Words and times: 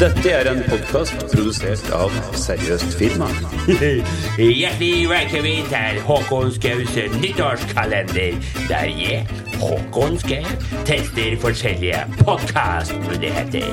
Dette 0.00 0.30
er 0.32 0.48
en 0.48 0.62
podkast 0.64 1.12
produsert 1.28 1.90
av 1.92 2.14
Seriøst 2.40 2.94
firma. 2.96 3.26
Hjertelig 3.68 5.10
velkommen 5.10 5.68
til 5.68 5.98
Håkon 6.06 6.48
Skaus 6.56 6.96
nyttårskalender, 7.20 8.38
der 8.70 8.88
jeg, 8.96 9.28
Håkon 9.60 10.16
Skau, 10.22 10.48
tester 10.88 11.36
forskjellige 11.44 12.00
podkastmuligheter. 12.24 13.68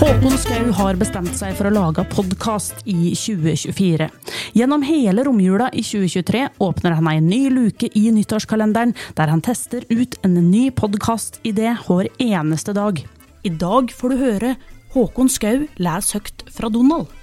Håkon 0.00 0.38
Skau 0.40 0.70
har 0.78 0.96
bestemt 0.96 1.34
seg 1.36 1.52
for 1.58 1.68
å 1.68 1.72
lage 1.74 2.00
podkast 2.08 2.78
i 2.88 3.10
2024. 3.12 4.06
Gjennom 4.56 4.86
hele 4.88 5.26
romjula 5.26 5.66
i 5.76 5.82
2023 5.84 6.46
åpner 6.64 6.96
han 6.96 7.10
en 7.12 7.28
ny 7.28 7.42
luke 7.52 7.90
i 7.92 8.06
nyttårskalenderen, 8.16 8.94
der 9.20 9.28
han 9.28 9.44
tester 9.44 9.84
ut 9.92 10.16
en 10.24 10.40
ny 10.48 10.70
podkastidé 10.72 11.74
hver 11.84 12.08
eneste 12.16 12.72
dag. 12.72 13.04
I 13.44 13.52
dag 13.52 13.92
får 13.92 14.14
du 14.14 14.20
høre 14.24 14.56
Håkon 14.96 15.28
Skau 15.28 15.66
lese 15.76 16.16
høyt 16.16 16.48
fra 16.48 16.72
Donald. 16.72 17.19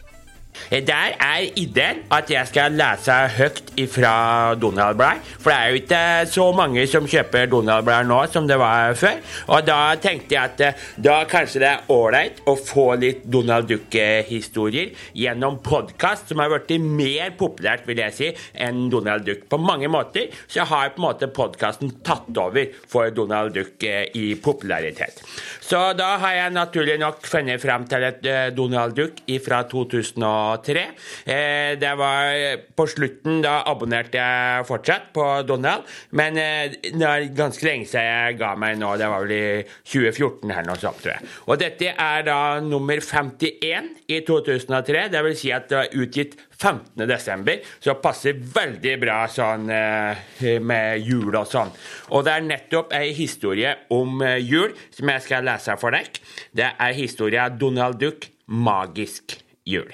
Der 0.72 1.16
er 1.20 1.46
ideen 1.56 2.04
at 2.12 2.32
jeg 2.32 2.48
skal 2.50 2.76
lese 2.78 3.16
høyt 3.38 3.72
ifra 3.80 4.56
Donald-blad. 4.60 5.24
For 5.40 5.52
det 5.52 5.58
er 5.58 5.70
jo 5.70 5.82
ikke 5.82 6.32
så 6.32 6.48
mange 6.56 6.86
som 6.90 7.08
kjøper 7.08 7.50
Donald-blad 7.52 8.08
nå 8.10 8.20
som 8.32 8.48
det 8.50 8.58
var 8.60 8.96
før. 9.00 9.20
Og 9.54 9.66
da 9.68 9.80
tenkte 10.02 10.36
jeg 10.36 10.44
at 10.52 10.64
eh, 10.66 10.86
da 11.04 11.20
kanskje 11.30 11.62
det 11.64 11.70
er 11.70 11.92
ålreit 11.94 12.42
å 12.50 12.56
få 12.60 12.88
litt 13.02 13.26
Donald 13.32 13.70
Duck-historier 13.70 14.94
gjennom 15.18 15.60
podkast, 15.64 16.30
som 16.32 16.42
har 16.42 16.52
blitt 16.52 16.84
mer 16.84 17.34
populært, 17.40 17.86
vil 17.88 18.02
jeg 18.02 18.16
si, 18.18 18.32
enn 18.54 18.88
Donald 18.94 19.26
Duck. 19.28 19.46
På 19.52 19.60
mange 19.62 19.90
måter 19.92 20.32
så 20.48 20.66
har 20.68 20.94
på 20.96 21.02
en 21.02 21.08
måte 21.08 21.32
podkasten 21.34 21.98
tatt 22.06 22.32
over 22.38 22.72
for 22.90 23.14
Donald 23.16 23.56
Duck 23.58 23.84
eh, 23.88 24.08
i 24.18 24.34
popularitet. 24.42 25.24
Så 25.64 25.92
da 26.00 26.14
har 26.22 26.36
jeg 26.38 26.56
naturlig 26.56 26.98
nok 27.02 27.26
funnet 27.28 27.62
frem 27.62 27.88
til 27.90 28.08
et 28.08 28.28
eh, 28.28 28.50
Donald 28.56 28.96
Duck 28.98 29.24
fra 29.44 29.64
2000 29.68 30.24
tre. 30.66 30.84
Eh, 31.26 31.76
det 31.80 31.94
var 32.00 32.64
på 32.78 32.88
slutten, 32.90 33.42
da 33.44 33.60
abonnerte 33.70 34.20
jeg 34.20 34.68
fortsatt 34.70 35.12
på 35.16 35.26
Donald, 35.48 35.88
men 36.18 36.38
eh, 36.42 36.78
det 36.88 37.08
er 37.08 37.28
ganske 37.38 37.66
lenge 37.68 37.88
siden 37.90 38.08
jeg 38.08 38.40
ga 38.42 38.54
meg 38.60 38.78
nå. 38.82 38.94
Det 39.00 39.10
var 39.12 39.26
vel 39.26 39.36
i 39.36 39.46
2014 39.88 40.54
her 40.56 40.68
noe 40.68 40.80
sånt, 40.82 41.02
tror 41.04 41.16
jeg. 41.16 41.32
Og 41.48 41.62
dette 41.62 41.94
er 41.94 42.28
da 42.28 42.40
nummer 42.64 43.02
51 43.04 43.92
i 44.08 44.22
2003. 44.28 45.08
Det 45.14 45.24
vil 45.28 45.38
si 45.40 45.54
at 45.56 45.70
det 45.72 45.82
var 45.82 45.98
utgitt 46.04 46.38
15. 46.58 47.04
desember, 47.06 47.60
så 47.84 47.94
passer 48.02 48.40
veldig 48.40 48.96
bra 49.04 49.20
sånn 49.30 49.70
eh, 49.74 50.58
med 50.64 51.06
jul 51.06 51.36
og 51.36 51.46
sånn. 51.50 51.70
Og 52.18 52.26
det 52.26 52.34
er 52.34 52.48
nettopp 52.48 52.96
ei 52.98 53.12
historie 53.18 53.76
om 53.94 54.24
jul 54.42 54.74
som 54.96 55.14
jeg 55.14 55.28
skal 55.28 55.46
lese 55.46 55.78
for 55.82 55.94
deg. 55.94 56.18
Det 56.58 56.74
er 56.74 56.98
historia 56.98 57.48
Donald 57.54 58.02
Duck, 58.02 58.32
magisk 58.48 59.38
jul. 59.68 59.94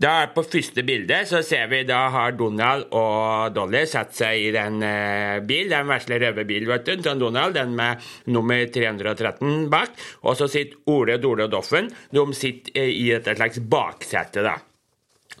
Da 0.00 0.30
På 0.32 0.42
første 0.46 0.80
bilde 0.86 1.18
så 1.28 1.42
ser 1.44 1.66
vi 1.68 1.82
da 1.84 2.06
har 2.14 2.32
Donald 2.38 2.86
og 2.96 3.52
Dolly 3.52 3.82
satt 3.88 4.14
seg 4.16 4.46
i 4.46 4.52
den 4.54 4.80
eh, 4.86 5.42
bil, 5.44 5.68
den 5.68 5.90
vesle 5.90 6.16
røde 6.22 6.46
bil, 6.48 6.64
vet 6.70 6.86
du, 6.88 6.94
sånn 7.04 7.20
Donald, 7.20 7.58
den 7.58 7.74
med 7.76 8.00
nummer 8.32 8.62
313 8.64 9.68
bak. 9.72 9.92
Og 10.24 10.38
så 10.40 10.48
sitter 10.48 10.80
Ole, 10.88 11.18
Dole 11.20 11.44
og 11.48 11.52
Doffen. 11.52 11.92
De 12.14 12.24
sitter 12.32 12.80
eh, 12.80 12.94
i 12.96 13.10
et 13.12 13.28
slags 13.28 13.60
baksete, 13.60 14.46
da. 14.46 14.56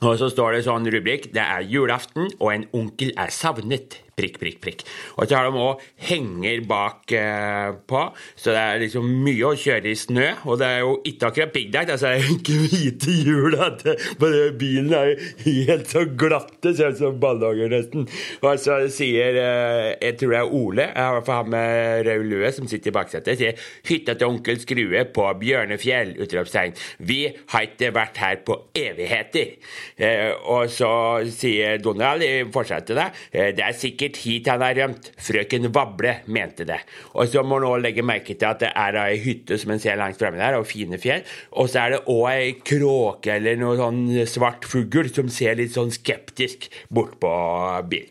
Og 0.00 0.16
så 0.20 0.30
står 0.32 0.54
det 0.54 0.60
sånn 0.64 0.86
rubrikk 0.88 1.26
Det 1.34 1.42
er 1.42 1.66
julaften, 1.68 2.30
og 2.38 2.52
en 2.54 2.68
onkel 2.76 3.12
er 3.20 3.32
savnet 3.34 3.98
prikk, 4.20 4.38
prikk, 4.42 4.60
prikk. 4.62 4.84
Og 5.16 5.26
så 5.26 5.38
har 5.38 5.48
de 5.48 5.62
òg 5.64 5.84
henger 6.10 6.64
bak 6.68 7.14
eh, 7.16 7.72
på, 7.90 8.04
så 8.36 8.54
det 8.54 8.62
er 8.62 8.82
liksom 8.84 9.08
mye 9.24 9.50
å 9.50 9.56
kjøre 9.58 9.90
i 9.90 9.96
snø. 9.98 10.28
Og 10.46 10.60
det 10.60 10.68
er 10.68 10.82
jo 10.84 10.94
ikke 11.08 11.30
akkurat 11.30 11.54
piggdekk, 11.54 11.94
altså 11.94 12.10
det 12.10 12.20
er 12.20 12.28
jo 12.28 12.38
ikke 12.38 12.58
hvite 12.64 13.16
hjul. 13.24 13.58
Bare 14.20 14.46
bilen 14.60 14.94
er 14.96 15.14
helt 15.44 15.90
så 15.90 16.04
glatte, 16.04 16.74
ser 16.76 16.94
ut 16.94 17.00
som 17.00 17.20
ballonger 17.22 17.72
nesten. 17.72 18.06
Og 18.44 18.60
så 18.62 18.80
sier 18.92 19.40
eh, 19.40 19.90
jeg 20.00 20.18
tror 20.20 20.34
det 20.34 20.40
er 20.40 20.54
Ole, 20.60 20.88
i 20.90 21.08
hvert 21.16 21.26
fall 21.26 21.44
han 21.44 21.52
med 21.54 22.06
rød 22.08 22.26
lue 22.30 22.52
som 22.54 22.68
sitter 22.70 22.92
i 22.92 22.94
baksetet, 22.94 23.38
sier 23.40 23.58
'Hytta 23.86 24.14
til 24.18 24.30
onkel 24.30 24.60
Skrue 24.60 25.04
på 25.14 25.26
Bjørnefjell', 25.40 26.16
utropstegn. 26.22 26.76
Vi 26.98 27.20
har 27.52 27.66
ikke 27.66 27.92
vært 27.94 28.20
her 28.20 28.40
på 28.46 28.56
evigheter. 28.76 29.56
Eh, 29.96 30.32
og 30.44 30.70
så 30.72 30.90
sier 31.30 31.80
Donald 31.82 32.24
i 32.24 32.44
fortsettet 32.52 32.96
det, 32.98 33.08
eh, 33.32 33.50
det 33.56 33.64
er 33.64 33.76
sikkert 33.76 34.09
hit 34.18 34.48
han 34.50 34.62
har 34.64 34.74
rømt. 34.78 35.10
Frøken 35.20 35.70
Vable 35.74 36.16
mente 36.26 36.66
det. 36.68 36.80
Og 37.14 37.30
så 37.30 37.44
må 37.46 37.60
man 37.62 37.84
legge 37.84 38.04
merke 38.06 38.34
til 38.34 38.48
at 38.48 38.62
det 38.64 38.72
er 38.74 38.98
ei 39.04 39.20
hytte 39.22 39.58
som 39.60 39.74
en 39.74 39.82
ser 39.82 39.98
langt 40.00 40.18
fremme 40.20 40.40
der, 40.40 40.58
og 40.58 40.68
fine 40.68 40.98
fjell. 41.00 41.22
Og 41.52 41.70
så 41.70 41.84
er 41.84 41.96
det 41.96 42.02
òg 42.10 42.26
ei 42.32 42.54
kråke 42.66 43.36
eller 43.36 43.60
noe 43.60 43.78
sånn 43.80 44.02
svart 44.30 44.68
fugl 44.68 45.10
som 45.12 45.30
ser 45.32 45.58
litt 45.60 45.76
sånn 45.76 45.92
skeptisk 45.94 46.70
bort 46.90 47.18
på 47.22 47.34
bilen. 47.90 48.10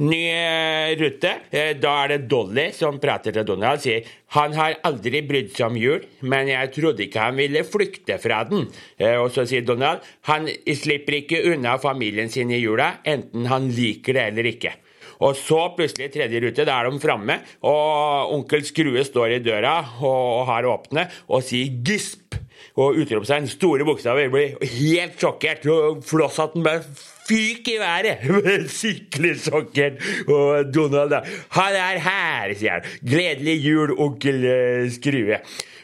Ny 0.00 0.20
eh, 0.32 0.94
rute. 0.96 1.34
Eh, 1.52 1.74
da 1.76 1.92
er 2.04 2.14
det 2.14 2.28
Dolly 2.30 2.70
som 2.72 2.96
prater 3.02 3.34
til 3.36 3.44
Donald. 3.44 3.80
og 3.80 3.84
Sier 3.84 4.06
han 4.36 4.54
har 4.54 4.78
aldri 4.86 5.20
brydd 5.26 5.50
seg 5.56 5.66
om 5.66 5.76
jul, 5.76 6.04
men 6.22 6.48
jeg 6.48 6.70
trodde 6.76 7.04
ikke 7.04 7.24
han 7.24 7.36
ville 7.36 7.64
flykte 7.66 8.16
fra 8.22 8.44
den. 8.48 8.68
Eh, 8.96 9.18
og 9.20 9.32
så 9.34 9.44
sier 9.48 9.66
Donald 9.66 10.06
han 10.30 10.48
slipper 10.48 11.18
ikke 11.20 11.42
unna 11.52 11.76
familien 11.82 12.30
sin 12.32 12.52
i 12.54 12.62
jula, 12.62 12.94
enten 13.04 13.50
han 13.50 13.68
liker 13.74 14.16
det 14.16 14.28
eller 14.30 14.50
ikke. 14.54 14.76
Og 15.20 15.36
så 15.36 15.66
plutselig, 15.76 16.10
tredje 16.14 16.40
rute, 16.42 16.64
da 16.64 16.80
er 16.80 16.90
de 16.90 17.00
framme, 17.02 17.40
og 17.66 18.34
onkel 18.36 18.64
Skrue 18.64 19.04
står 19.04 19.36
i 19.36 19.42
døra 19.44 19.78
og 20.00 20.46
har 20.48 20.68
åpne 20.68 21.08
og 21.28 21.44
sier 21.44 21.68
'gisp' 21.68 22.38
og 22.80 23.00
utropstegn, 23.02 23.48
store 23.50 23.84
bokstaver. 23.84 24.30
Blir 24.32 24.56
helt 24.64 25.18
sjokkert. 25.20 25.66
og 25.66 26.04
Flosshatten 26.06 26.62
bare 26.64 26.84
fyk 27.28 27.68
i 27.68 27.78
været! 27.80 28.22
Skikkelig 28.78 29.34
sjokkert. 29.44 30.00
Og 30.28 30.74
Donald 30.74 31.10
da 31.10 31.20
'Han 31.50 31.74
er 31.74 31.98
her', 31.98 32.54
sier 32.54 32.70
han. 32.70 32.82
'Gledelig 33.02 33.58
jul, 33.64 33.94
onkel 33.98 34.46
Skrue'. 34.90 35.40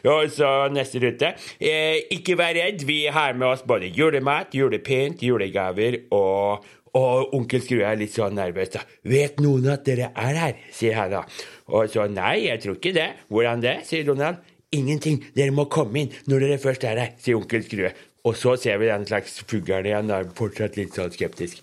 Og 0.06 0.30
så 0.30 0.68
neste 0.70 1.00
rute. 1.02 1.34
Eh, 1.60 2.06
ikke 2.10 2.38
vær 2.38 2.54
redd, 2.54 2.84
vi 2.86 3.06
har 3.10 3.32
med 3.34 3.46
oss 3.46 3.64
både 3.66 3.90
julemat, 3.90 4.54
julepynt, 4.54 5.22
julegaver 5.22 5.98
og 6.14 6.64
og 6.96 7.34
onkel 7.36 7.62
Skrue 7.64 7.84
er 7.86 7.98
litt 8.00 8.14
sånn 8.14 8.36
nervøs. 8.38 8.72
da. 8.72 8.82
'Vet 9.04 9.40
noen 9.44 9.68
at 9.74 9.84
dere 9.84 10.10
er 10.14 10.34
her?' 10.42 10.60
sier 10.72 10.94
han 10.96 11.10
da. 11.10 11.22
Og 11.68 11.90
så 11.92 12.08
'Nei, 12.08 12.46
jeg 12.48 12.62
tror 12.62 12.76
ikke 12.76 12.94
det'. 12.96 13.14
'Hvordan 13.30 13.62
det?' 13.62 13.86
sier 13.86 14.04
Donald. 14.04 14.36
'Ingenting. 14.72 15.22
Dere 15.34 15.50
må 15.50 15.68
komme 15.68 16.00
inn 16.00 16.12
når 16.26 16.40
dere 16.40 16.58
først 16.58 16.84
er 16.84 16.98
her', 16.98 17.14
sier 17.18 17.36
onkel 17.36 17.62
Skrue. 17.62 17.92
Og 18.24 18.34
så 18.34 18.56
ser 18.58 18.78
vi 18.78 18.86
den 18.86 19.06
slags 19.06 19.38
fuglen 19.46 19.86
igjen, 19.86 20.08
da, 20.08 20.24
fortsatt 20.24 20.76
litt 20.76 20.96
sånn 20.96 21.12
skeptisk. 21.14 21.62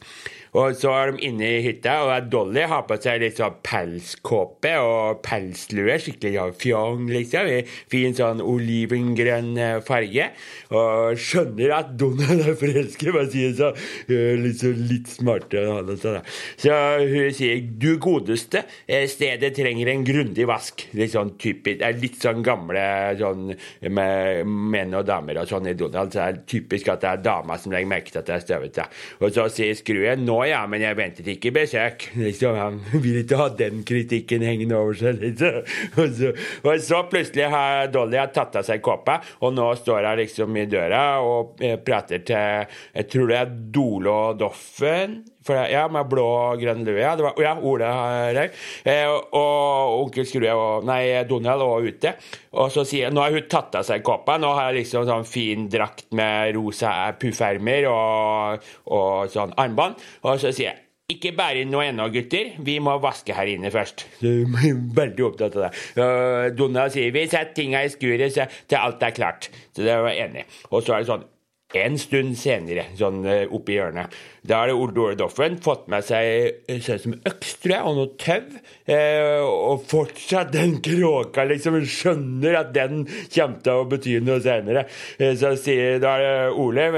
Og 0.53 0.75
så 0.77 0.91
er 0.93 1.11
de 1.13 1.23
inne 1.25 1.47
i 1.47 1.61
hytta, 1.65 1.95
og 2.05 2.27
Dolly 2.29 2.67
har 2.69 2.83
på 2.85 2.97
seg 3.01 3.23
litt 3.23 3.39
sånn 3.39 3.55
pelskåpe 3.65 4.75
og 4.85 5.23
pelslue. 5.25 5.95
Skikkelig 5.97 6.33
ja, 6.35 6.43
fjong, 6.53 7.07
liksom. 7.09 7.49
I 7.49 7.63
fin 7.89 8.13
sånn 8.13 8.43
olivengrønn 8.45 9.57
farge. 9.87 10.27
Og 10.73 11.17
skjønner 11.17 11.73
at 11.79 11.95
Donald 11.97 12.43
er 12.45 12.57
forelsket, 12.59 13.09
bare 13.15 13.31
sier 13.33 13.55
så 13.57 13.71
liksom 14.13 14.83
litt 14.91 15.09
smartere 15.15 15.65
enn 15.65 15.89
han. 15.89 15.97
Så, 15.97 16.13
så 16.61 16.77
hun 17.01 17.33
sier 17.33 17.65
du 17.81 17.95
godeste, 18.03 18.61
stedet 19.09 19.53
trenger 19.57 19.89
en 19.89 20.05
grundig 20.05 20.45
vask. 20.49 20.85
Litt 20.93 21.15
sånn 21.15 21.33
typisk. 21.41 21.81
Det 21.81 21.89
er 21.89 21.97
litt 21.97 22.21
sånn 22.21 22.45
gamle 22.45 22.85
sånn 23.17 23.49
med 23.89 24.45
menn 24.45 24.93
og 24.99 25.09
damer 25.09 25.41
og 25.41 25.49
sånn 25.49 25.71
i 25.71 25.75
Donald. 25.77 26.13
Så 26.13 26.21
det 26.21 26.29
er 26.29 26.39
typisk 26.53 26.93
at 26.93 27.01
det 27.01 27.11
er 27.15 27.25
dama 27.25 27.57
som 27.57 27.73
legger 27.73 27.89
merke 27.89 28.13
til 28.13 28.21
at 28.21 28.29
det 28.29 28.37
er 28.37 28.45
støvete. 28.45 28.87
Og 29.23 29.33
så 29.33 29.49
sier 29.49 29.73
skruen 29.81 30.25
nå 30.27 30.42
ja, 30.47 30.61
men 30.69 30.83
jeg 30.83 30.97
ventet 30.97 31.29
ikke 31.33 31.51
besøk. 31.55 32.07
Liksom, 32.19 32.57
Han 32.57 32.79
vil 33.03 33.21
ikke 33.23 33.39
ha 33.39 33.49
den 33.59 33.83
kritikken 33.87 34.45
hengende 34.45 34.77
over 34.79 34.97
seg. 34.97 35.21
Liksom. 35.21 35.59
Og, 36.03 36.15
så, 36.17 36.31
og 36.63 36.81
så 36.83 37.01
plutselig 37.09 37.49
har 37.53 37.91
Dolly 37.93 38.19
tatt 38.33 38.55
av 38.59 38.65
seg 38.67 38.81
kåpa, 38.83 39.19
og 39.45 39.53
nå 39.55 39.67
står 39.79 40.07
hun 40.07 40.19
liksom 40.19 40.57
i 40.57 40.65
døra 40.69 41.03
og 41.23 41.61
eh, 41.63 41.77
prater 41.81 42.23
til 42.25 42.65
Jeg 42.95 43.09
tror 43.11 43.29
det 43.29 43.37
er 43.39 43.53
Dole 43.75 44.13
og 44.13 44.41
Doffen. 44.41 45.21
For, 45.43 45.59
ja, 45.69 45.87
med 45.91 46.09
blå 46.11 46.25
og 46.25 46.61
grønn 46.61 46.85
lue. 46.87 46.99
Det 46.99 47.25
var, 47.25 47.41
ja 47.41 47.53
Ole 47.59 47.89
her. 47.89 48.41
Eh, 48.87 49.09
og 49.09 49.97
onkel 50.03 50.27
Skrue 50.29 50.53
og 50.55 50.87
Nei, 50.87 51.01
Donald 51.29 51.65
var 51.67 51.87
ute. 51.87 52.15
Og 52.59 52.71
så 52.73 52.85
sier 52.87 53.13
Nå 53.13 53.23
har 53.23 53.35
hun 53.35 53.49
tatt 53.51 53.75
av 53.79 53.87
seg 53.87 54.05
kåpa. 54.05 54.37
Nå 54.41 54.53
har 54.55 54.71
jeg 54.71 54.83
liksom 54.83 55.07
sånn 55.09 55.27
fin 55.27 55.67
drakt 55.71 56.09
med 56.15 56.53
rosa 56.57 56.93
puffermer 57.19 57.89
og, 57.91 58.71
og 58.95 59.33
sånn 59.33 59.55
armbånd. 59.59 59.99
Og 60.23 60.39
så 60.41 60.53
sier 60.53 60.71
jeg 60.71 60.79
ikke 61.11 61.33
inn 61.59 61.71
noe 61.71 61.89
ennå, 61.89 62.07
gutter. 62.13 62.53
Vi 62.63 62.77
må 62.79 62.95
vaske 63.03 63.35
her 63.35 63.49
inne 63.51 63.71
først. 63.73 64.05
Veldig 64.23 65.25
opptatt 65.27 65.57
av 65.59 65.67
det. 65.67 66.55
Donald 66.57 66.95
sier 66.95 67.11
vi 67.13 67.25
setter 67.27 67.53
tinga 67.57 67.83
i 67.83 67.91
skuret 67.91 68.33
til 68.33 68.79
alt 68.79 69.03
er 69.03 69.15
klart. 69.15 69.51
Så 69.75 69.83
det 69.83 69.99
var 69.99 70.13
jeg 70.15 70.29
enig. 70.29 70.47
Og 70.71 70.81
så 70.81 70.95
er 70.95 71.03
det 71.03 71.11
sånn 71.11 71.27
En 71.73 71.95
stund 71.97 72.35
senere, 72.37 72.85
sånn 72.99 73.23
eh, 73.25 73.47
oppi 73.49 73.79
hjørnet, 73.79 74.13
da 74.45 74.59
har 74.61 74.73
Ole 74.75 75.15
Doffen 75.17 75.55
fått 75.63 75.87
med 75.89 76.05
seg 76.05 76.67
sånn 76.85 77.01
som 77.01 77.15
øks, 77.17 77.55
tror 77.63 77.73
jeg, 77.73 77.87
og 77.89 77.97
noe 77.97 78.11
tau. 78.21 78.59
Eh, 78.85 79.41
og 79.41 79.85
fortsatt 79.89 80.51
den 80.53 80.75
kråka 80.85 81.47
liksom 81.49 81.79
skjønner 81.81 82.59
at 82.59 82.73
den 82.75 83.05
kommer 83.07 83.63
til 83.65 83.81
å 83.81 83.87
bety 83.89 84.15
noe 84.21 84.37
senere. 84.43 84.85
Eh, 85.17 85.33
så 85.39 85.55
sier 85.57 85.97
da 86.03 86.13
Ole 86.53 86.89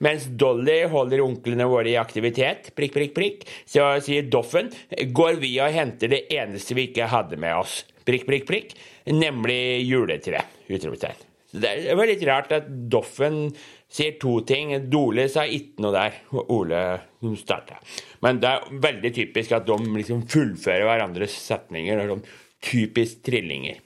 Mens 0.00 0.28
Dolly 0.32 0.80
holder 0.88 1.24
onklene 1.26 1.68
våre 1.68 1.92
i 1.92 1.98
aktivitet, 2.00 2.72
prikk, 2.78 2.96
prikk, 2.96 3.16
prikk, 3.16 3.48
så 3.68 3.92
sier 4.00 4.30
Doffen 4.32 4.70
går 5.12 5.42
vi 5.42 5.58
og 5.60 5.74
henter 5.76 6.12
det 6.14 6.24
eneste 6.32 6.78
vi 6.78 6.88
ikke 6.88 7.10
hadde 7.10 7.36
med 7.40 7.58
oss, 7.58 7.82
prikk, 8.08 8.24
prikk, 8.30 8.46
prikk, 8.48 8.78
nemlig 9.12 9.82
juletre. 9.84 10.46
Utropstegn. 10.70 11.26
Det 11.50 11.96
var 11.98 12.06
litt 12.06 12.22
rart 12.28 12.52
at 12.54 12.68
Doffen 12.90 13.48
sier 13.90 14.16
to 14.22 14.38
ting. 14.46 14.72
Dole 14.90 15.26
sa 15.32 15.44
ikke 15.44 15.84
noe 15.84 15.94
der, 15.94 16.18
og 16.34 16.50
Ole 16.54 16.82
starta. 17.40 17.80
Men 18.24 18.40
det 18.42 18.50
er 18.50 18.80
veldig 18.86 19.12
typisk 19.16 19.54
at 19.56 19.68
de 19.68 19.78
liksom 19.98 20.24
fullfører 20.30 20.86
hverandres 20.88 21.36
setninger. 21.42 21.98
Er 21.98 22.14
sånn 22.14 22.26
typisk 22.64 23.24
trillinger. 23.26 23.80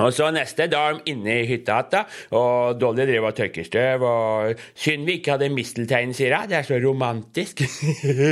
Og 0.00 0.14
så 0.16 0.30
neste, 0.32 0.66
da 0.70 0.82
er 0.88 1.00
inne 1.10 1.40
i 1.42 1.48
hytta 1.48 1.80
igjen, 1.80 2.16
og 2.36 2.80
Dolly 2.80 3.04
driver 3.08 3.30
og 3.30 3.36
tørker 3.36 3.66
støv. 3.66 4.04
og 4.06 4.62
Synd 4.78 5.06
vi 5.08 5.18
ikke 5.18 5.36
hadde 5.36 5.50
misteltein, 5.52 6.14
sier 6.16 6.34
jeg. 6.34 6.50
Det 6.50 6.58
er 6.60 6.68
så 6.68 6.80
romantisk. 6.82 7.62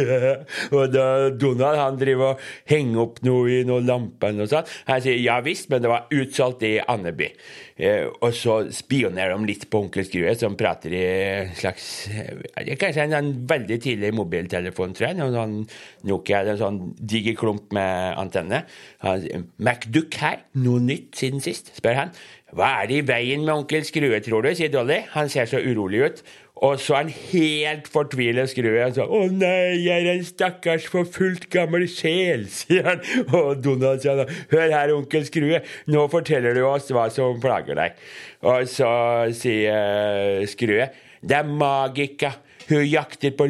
og 0.76 0.92
da 0.94 1.06
Donald 1.36 1.80
han 1.80 2.00
driver 2.00 2.34
og 2.34 2.44
henger 2.68 3.04
opp 3.04 3.22
noe 3.26 3.58
i 3.58 3.62
noen 3.68 3.88
lamper 3.88 4.42
og 4.44 4.50
sånn. 4.50 4.68
Han 4.88 5.04
sier 5.04 5.20
ja 5.20 5.38
visst, 5.44 5.68
men 5.72 5.84
det 5.84 5.92
var 5.92 6.08
utsolgt 6.14 6.64
i 6.68 6.78
Andeby. 6.80 7.32
Eh, 7.78 8.08
og 8.10 8.32
så 8.34 8.56
spionerer 8.74 9.36
de 9.36 9.46
litt 9.46 9.68
på 9.70 9.84
onkel 9.84 10.06
Skrue, 10.06 10.32
som 10.38 10.56
prater 10.58 10.94
i 10.98 11.02
slags 11.54 12.08
eh, 12.10 12.72
Kanskje 12.78 13.04
en, 13.04 13.14
en 13.14 13.28
veldig 13.46 13.78
tidlig 13.84 14.10
mobiltelefon, 14.18 14.96
tror 14.98 15.10
jeg. 15.10 15.18
noen 15.20 15.36
sånn 15.36 15.54
Nokia, 16.10 16.42
en 16.42 16.58
sånn 16.58 16.80
diger 16.98 17.36
klump 17.38 17.70
med 17.76 18.18
antenne. 18.18 18.64
Han, 19.04 19.46
MacDuck 19.62 20.18
her, 20.22 20.42
noe 20.58 20.82
nytt 20.82 21.18
siden 21.20 21.42
sist? 21.44 21.57
Spør 21.76 22.04
han. 22.04 22.12
Hva 22.56 22.68
er 22.82 22.88
det 22.88 23.00
i 23.02 23.06
veien 23.06 23.42
med 23.44 23.54
onkel 23.54 23.84
Skrue, 23.84 24.20
tror 24.24 24.46
du? 24.46 24.54
sier 24.56 24.70
Dolly. 24.72 25.02
Han 25.12 25.28
ser 25.28 25.50
så 25.50 25.60
urolig 25.60 26.04
ut. 26.06 26.22
Og 26.64 26.80
så 26.82 26.94
er 26.94 27.04
han 27.04 27.12
helt 27.30 27.88
fortvilet 27.92 28.50
skrue. 28.50 28.80
Han 28.82 28.94
sa 28.94 29.04
'Å 29.06 29.20
nei, 29.30 29.78
jeg 29.84 30.06
er 30.06 30.16
en 30.16 30.24
stakkars 30.26 30.88
forfulgt 30.90 31.46
gammel 31.54 31.86
sjel', 31.86 32.48
sier 32.58 32.88
han. 32.88 33.04
Og 33.30 33.62
Donald 33.62 34.02
sier, 34.02 34.24
'Hør 34.50 34.74
her, 34.74 34.94
onkel 34.96 35.26
Skrue, 35.26 35.60
nå 35.86 36.08
forteller 36.10 36.54
du 36.54 36.64
oss 36.66 36.90
hva 36.90 37.06
som 37.14 37.38
plager 37.40 37.78
deg'. 37.78 38.02
Og 38.42 38.66
så 38.66 38.90
sier 39.38 40.46
Skrue 40.50 40.90
'Det 41.22 41.36
er 41.36 41.44
magika'. 41.46 42.34
Hun 42.68 42.84
jakter 42.84 43.30
på 43.32 43.46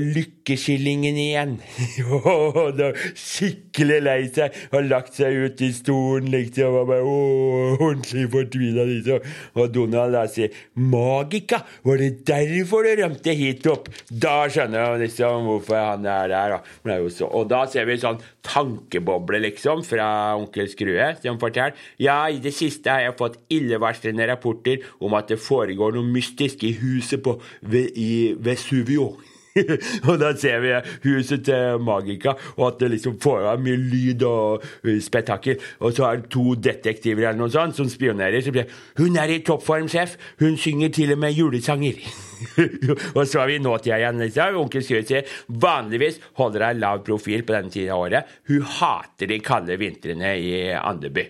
lykkeskillingen 0.49 1.17
igjen. 1.17 1.59
Da 2.79 2.91
skikkelig 3.17 3.99
lei 4.05 4.29
seg 4.33 4.55
og 4.73 4.89
lagt 4.89 5.17
seg 5.17 5.35
ut 5.35 5.61
i 5.65 5.71
stolen 5.75 6.29
liksom 6.33 6.77
og 6.81 6.89
bare 6.91 7.05
åh, 7.05 7.77
ordentlig 7.79 8.27
fortvila 8.33 8.85
liksom. 8.89 9.25
Og 9.59 9.73
Donald 9.73 10.15
da 10.15 10.27
sier 10.29 10.53
'Magika, 10.77 11.63
var 11.85 11.99
det 11.99 12.25
derfor 12.27 12.85
du 12.85 13.03
rømte 13.03 13.35
hit 13.35 13.67
opp?' 13.67 13.89
Da 14.11 14.49
skjønner 14.49 14.93
han 14.93 15.01
liksom 15.01 15.49
hvorfor 15.49 15.77
han 15.77 16.07
er 16.07 16.29
der. 16.29 16.59
Da. 16.85 16.99
Og 17.29 17.49
da 17.49 17.65
ser 17.67 17.87
vi 17.87 17.99
sånn 17.99 18.21
tankeboble, 18.43 19.41
liksom, 19.43 19.83
fra 19.85 20.37
onkel 20.37 20.69
Skrue, 20.69 21.15
som 21.23 21.39
forteller 21.39 21.75
'Ja, 21.99 22.29
i 22.29 22.39
det 22.39 22.55
siste 22.55 22.91
har 22.91 23.01
jeg 23.01 23.19
fått 23.19 23.41
illevarslende 23.51 24.29
rapporter 24.29 24.79
om 25.01 25.15
at 25.15 25.29
det 25.29 25.41
foregår 25.41 25.93
noe 25.95 26.05
mystisk 26.05 26.65
i 26.65 26.73
huset 26.73 27.23
på 27.23 27.41
i 27.73 28.35
Vesuvio'. 28.39 29.38
og 30.09 30.15
da 30.21 30.33
ser 30.39 30.63
vi 30.65 30.75
huset 31.09 31.45
til 31.49 31.83
Magika, 31.85 32.35
og 32.57 32.65
at 32.69 32.81
det 32.83 32.93
liksom 32.95 33.19
foregår 33.23 33.61
mye 33.65 33.81
lyd 33.81 34.25
og 34.29 34.65
uh, 34.65 34.95
spetakkel. 35.03 35.59
Og 35.81 35.97
så 35.97 36.09
er 36.09 36.23
det 36.23 36.33
to 36.35 36.55
detektiver 36.55 37.29
eller 37.29 37.41
noe 37.41 37.53
sånt 37.53 37.77
som 37.79 37.91
spionerer. 37.91 38.41
Så 38.41 38.55
blir 38.55 38.69
'Hun 38.99 39.17
er 39.17 39.35
i 39.35 39.43
toppform, 39.45 39.89
sjef. 39.89 40.17
Hun 40.41 40.57
synger 40.57 40.89
til 40.89 41.13
og 41.13 41.19
med 41.19 41.35
julesanger'. 41.35 42.27
og 43.17 43.23
så 43.27 43.43
er 43.43 43.47
vi 43.51 43.57
i 43.59 43.63
nåtida 43.63 43.99
igjen. 43.99 44.23
Onkel 44.59 44.85
Skrue 44.85 45.07
sier 45.07 45.27
vanligvis 45.49 46.21
holder 46.39 46.69
hun 46.69 46.83
lav 46.83 47.05
profil 47.07 47.45
på 47.47 47.55
denne 47.57 47.73
tida 47.73 47.95
av 47.97 48.05
året. 48.07 48.37
Hun 48.51 48.67
hater 48.79 49.31
de 49.31 49.41
kalde 49.45 49.79
vintrene 49.81 50.35
i 50.39 50.53
Andeby. 50.79 51.29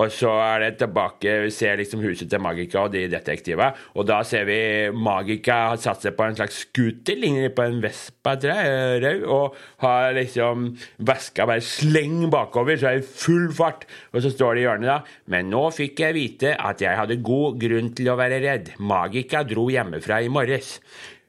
Og 0.00 0.08
så 0.12 0.30
er 0.40 0.62
det 0.62 0.70
tilbake 0.80 1.34
Vi 1.44 1.50
ser 1.52 1.76
liksom 1.76 2.00
huset 2.00 2.30
til 2.30 2.40
Magika 2.40 2.86
og 2.86 2.94
de 2.94 3.04
detektivene. 3.12 3.72
Og 3.96 4.06
da 4.08 4.22
ser 4.24 4.46
vi 4.48 4.58
Magika 4.96 5.58
har 5.72 5.80
satt 5.80 6.04
seg 6.04 6.16
på 6.16 6.26
en 6.26 6.38
slags 6.38 6.62
scooter, 6.66 7.18
ligner 7.18 7.52
på 7.52 7.61
en 7.66 7.80
Vespa, 7.82 8.34
rød, 9.02 9.24
og 9.26 9.56
har 9.84 10.12
liksom 10.16 10.70
veska 10.98 11.46
bare 11.48 11.64
sleng 11.64 12.28
bakover, 12.32 12.78
så 12.78 12.90
er 12.90 13.00
det 13.00 13.08
full 13.08 13.48
fart. 13.56 13.86
Og 14.12 14.22
så 14.24 14.32
står 14.32 14.54
det 14.54 14.62
i 14.62 14.66
hjørnet, 14.66 14.90
da. 14.90 15.24
Men 15.32 15.50
nå 15.52 15.64
fikk 15.74 16.04
jeg 16.04 16.18
vite 16.18 16.54
at 16.58 16.82
jeg 16.84 16.98
hadde 16.98 17.22
god 17.24 17.58
grunn 17.62 17.92
til 17.96 18.12
å 18.12 18.18
være 18.20 18.42
redd. 18.44 18.72
Magika 18.78 19.42
dro 19.48 19.68
hjemmefra 19.72 20.22
i 20.22 20.30
morges. 20.32 20.78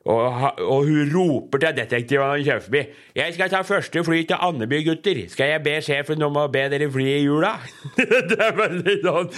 Og, 0.04 0.52
og, 0.60 0.84
hun 0.84 1.12
roper 1.16 1.62
til 1.64 1.76
detektiven 1.78 2.32
hun 2.34 2.44
kjører 2.44 2.64
forbi. 2.66 2.82
'Jeg 3.16 3.34
skal 3.34 3.52
ta 3.54 3.62
første 3.64 4.04
fly 4.04 4.18
til 4.28 4.36
Andeby, 4.36 4.82
gutter. 4.84 5.22
Skal 5.32 5.54
jeg 5.54 5.64
be 5.64 5.78
sjefen 5.86 6.26
om 6.28 6.40
å 6.42 6.50
be 6.52 6.66
dere 6.74 6.90
fly 6.92 7.06
i 7.08 7.22
jula?' 7.24 7.54
det 8.30 8.36
er 8.36 8.58
veldig 8.58 8.98
sånn 9.06 9.32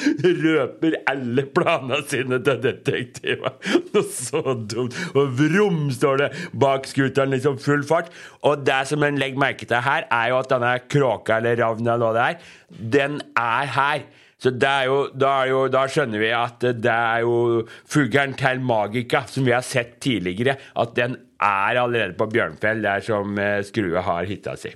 Røper 0.45 0.97
alle 1.11 1.45
planene 1.45 2.01
sine 2.09 2.41
til 2.47 2.63
detektiven. 2.65 3.61
Noe 3.93 4.03
så 4.09 4.41
dumt. 4.41 4.97
Og 5.13 5.37
vrom, 5.37 5.85
står 5.93 6.23
det 6.23 6.31
bak 6.57 6.89
scooteren, 6.89 7.35
liksom 7.35 7.61
full 7.61 7.85
fart. 7.85 8.09
Og 8.41 8.65
det 8.65 8.81
som 8.89 9.05
en 9.05 9.21
legger 9.21 9.45
merke 9.45 9.69
til 9.69 9.85
her, 9.85 10.09
er 10.09 10.33
jo 10.33 10.41
at 10.41 10.49
denne 10.49 10.75
kråka 10.89 11.37
eller 11.37 11.61
ravna 11.61 11.93
eller 11.93 12.09
hva 12.09 12.13
det 12.17 12.25
er, 12.25 12.53
den 12.97 13.21
er 13.37 13.75
her. 13.77 14.05
Så 14.45 14.51
jo, 14.85 14.97
da, 15.17 15.33
jo, 15.49 15.63
da, 15.73 15.87
skjønner 15.89 16.21
vi 16.21 16.27
at 16.37 16.61
det 16.61 16.91
er 16.93 17.23
jo 17.25 17.63
fuglen 17.89 18.35
til 18.37 18.59
Magica, 18.61 19.23
som 19.25 19.47
vi 19.47 19.55
har 19.55 19.65
sett 19.65 19.95
tidligere, 20.05 20.59
at 20.77 20.91
den 20.97 21.15
er 21.41 21.79
allerede 21.81 22.13
på 22.19 22.27
Bjørnfjell, 22.29 22.83
der 22.85 23.01
som 23.05 23.39
eh, 23.41 23.63
Skrue 23.65 24.03
har 24.05 24.29
hytta 24.29 24.53
si. 24.59 24.75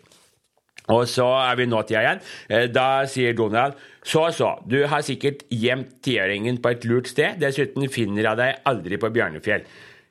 Og 0.90 1.06
så 1.06 1.28
er 1.44 1.60
vi 1.60 1.68
nå 1.70 1.84
til 1.86 2.00
igjen. 2.00 2.22
Eh, 2.50 2.66
da 2.74 3.06
sier 3.10 3.38
Donald 3.38 3.78
så 4.10 4.26
så, 4.34 4.56
du 4.66 4.80
har 4.90 5.06
sikkert 5.06 5.44
gjemt 5.54 6.00
tiåringen 6.06 6.58
på 6.64 6.74
et 6.74 6.90
lurt 6.90 7.12
sted. 7.12 7.38
Dessuten 7.38 7.86
finner 7.94 8.26
jeg 8.32 8.42
deg 8.42 8.66
aldri 8.72 8.98
på 8.98 9.12
Bjørnefjell. 9.14 9.68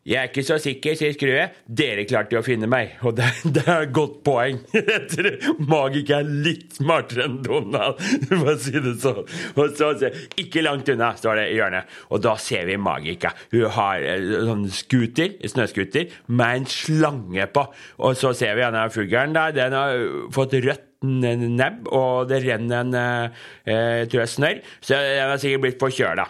Jeg 0.09 0.17
er 0.23 0.31
ikke 0.31 0.45
så 0.47 0.57
sikker, 0.63 0.95
sier 0.97 1.13
Skrue. 1.13 1.43
Dere 1.69 2.07
klarte 2.09 2.33
jo 2.33 2.41
å 2.41 2.47
finne 2.47 2.69
meg. 2.71 2.95
Og 3.05 3.13
det, 3.19 3.29
det 3.59 3.65
er 3.67 3.85
et 3.85 3.93
godt 3.97 4.23
poeng. 4.25 4.63
Magik 5.73 6.13
er 6.17 6.25
litt 6.25 6.79
smartere 6.79 7.27
enn 7.29 7.39
Donald, 7.45 8.01
for 8.31 8.55
å 8.55 8.57
si 8.63 8.73
det 8.79 8.95
sånn. 9.03 9.21
Og 9.59 9.77
så 9.77 9.93
Ikke 10.41 10.65
langt 10.65 10.89
unna, 10.89 11.13
står 11.19 11.43
det 11.43 11.47
i 11.53 11.59
hjørnet. 11.59 11.95
Og 12.09 12.25
da 12.25 12.38
ser 12.41 12.65
vi 12.71 12.79
Magika. 12.81 13.35
Hun 13.53 13.69
har 13.77 14.05
eh, 14.15 14.33
sånn 14.49 14.67
scooter, 14.73 15.37
snøscooter 15.45 16.19
med 16.33 16.62
en 16.62 16.69
slange 16.73 17.49
på. 17.53 17.69
Og 18.00 18.17
så 18.17 18.33
ser 18.37 18.57
vi 18.57 18.65
denne 18.65 18.88
fuglen. 18.95 19.37
Den 19.37 19.77
har 19.77 20.07
fått 20.33 20.57
rødt 20.57 20.87
nebb, 21.05 21.87
og 21.95 22.27
det 22.31 22.41
renner 22.43 22.81
en 22.81 22.95
eh, 22.99 23.45
eh 23.69 24.09
tror 24.09 24.25
jeg, 24.25 24.35
snørr. 24.35 24.62
Så 24.81 24.97
den 24.97 25.29
har 25.31 25.38
sikkert 25.38 25.67
blitt 25.67 25.83
forkjøla. 25.85 26.27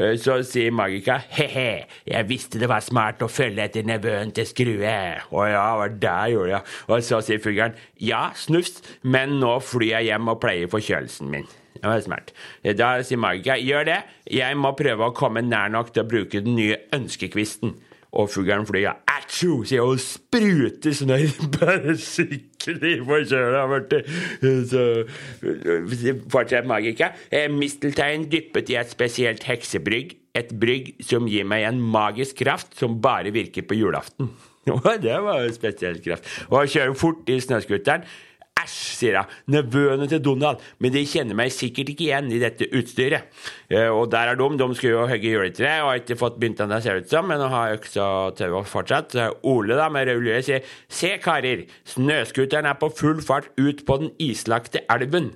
Eh, 0.00 0.16
så 0.20 0.38
sier 0.46 0.72
Magica 0.72 1.18
he-he, 1.34 1.84
jeg 2.08 2.28
visste 2.30 2.60
det 2.60 2.70
var 2.70 2.80
smart 2.84 3.20
å 3.24 3.28
følge 3.28 3.66
etter 3.66 3.84
nevøen 3.86 4.32
til 4.36 4.48
Skrue. 4.48 4.96
Å 5.28 5.46
ja, 5.50 5.64
var 5.76 5.92
det 6.00 6.16
gjorde 6.32 6.54
jeg. 6.54 6.68
Og 6.88 7.04
så 7.04 7.20
sier 7.24 7.42
fuglen 7.44 7.76
ja, 8.00 8.28
snufs, 8.36 8.80
men 9.02 9.36
nå 9.42 9.58
flyr 9.64 9.98
jeg 9.98 10.10
hjem 10.10 10.32
og 10.32 10.40
pleier 10.40 10.72
forkjølelsen 10.72 11.28
min. 11.32 11.48
Det 11.76 11.84
var 11.84 12.00
smart. 12.04 12.32
Eh, 12.64 12.72
da 12.76 12.94
sier 13.04 13.20
Magica 13.20 13.58
gjør 13.60 13.90
det, 13.90 14.00
jeg 14.40 14.56
må 14.56 14.72
prøve 14.78 15.10
å 15.10 15.16
komme 15.16 15.44
nær 15.44 15.72
nok 15.72 15.92
til 15.92 16.06
å 16.06 16.10
bruke 16.14 16.44
den 16.44 16.56
nye 16.56 16.80
ønskekvisten. 16.96 17.76
Og 18.10 18.30
fuglen 18.32 18.66
flyr 18.66 18.82
ja, 18.82 18.92
atsjo, 19.06 19.60
sier 19.68 19.86
hun, 19.86 20.00
spruter 20.02 20.94
snørr 20.96 21.34
bare 21.56 21.94
skikkelig 21.98 22.96
forkjøla. 23.06 23.62
Så 24.70 24.84
fortsetter 26.32 26.66
Magika. 26.68 27.12
Eh, 27.30 27.46
misteltein 27.54 28.26
dyppet 28.32 28.72
i 28.74 28.78
et 28.80 28.90
spesielt 28.90 29.46
heksebrygg. 29.46 30.16
Et 30.38 30.50
brygg 30.62 30.92
som 31.02 31.26
gir 31.30 31.46
meg 31.46 31.66
en 31.66 31.80
magisk 31.82 32.42
kraft 32.42 32.76
som 32.78 32.98
bare 33.02 33.32
virker 33.34 33.66
på 33.66 33.78
julaften. 33.78 34.30
det 35.06 35.20
var 35.22 35.44
en 35.44 35.54
spesiell 35.54 36.02
kraft. 36.02 36.26
Og 36.50 36.70
kjører 36.70 36.98
fort 36.98 37.30
i 37.30 37.38
snøscooteren. 37.42 38.06
Sier 39.00 39.20
hun. 39.20 39.36
Nevøene 39.56 40.08
til 40.10 40.22
Donald. 40.24 40.60
Men 40.78 40.94
de 40.94 41.04
kjenner 41.08 41.38
meg 41.38 41.54
sikkert 41.54 41.92
ikke 41.94 42.06
igjen 42.08 42.30
i 42.34 42.40
dette 42.42 42.68
utstyret. 42.76 43.30
Eh, 43.70 43.88
og 43.88 44.10
der 44.12 44.32
er 44.32 44.40
de. 44.40 44.48
De 44.60 44.68
skulle 44.76 44.94
jo 44.94 45.06
hogge 45.08 45.32
juletre 45.32 45.72
og 45.80 45.92
har 45.92 46.02
ikke 46.02 46.18
fått 46.20 46.38
begynt 46.40 46.60
ennå, 46.60 46.80
ser 46.82 46.98
det 46.98 47.08
ut 47.08 47.14
som, 47.14 47.28
men 47.30 47.42
har 47.52 47.76
øksa 47.78 48.04
til 48.38 48.56
å 48.58 48.64
fortsette. 48.68 49.16
Så 49.16 49.28
Ole 49.50 49.78
da, 49.78 49.88
med 49.92 50.08
rød 50.08 50.24
lue 50.26 50.42
sier 50.44 50.66
Se, 50.90 51.14
karer. 51.22 51.66
Snøscooteren 51.88 52.68
er 52.68 52.78
på 52.80 52.90
full 52.92 53.22
fart 53.24 53.50
ut 53.60 53.84
på 53.86 54.00
den 54.02 54.14
islagte 54.22 54.84
elven. 54.92 55.32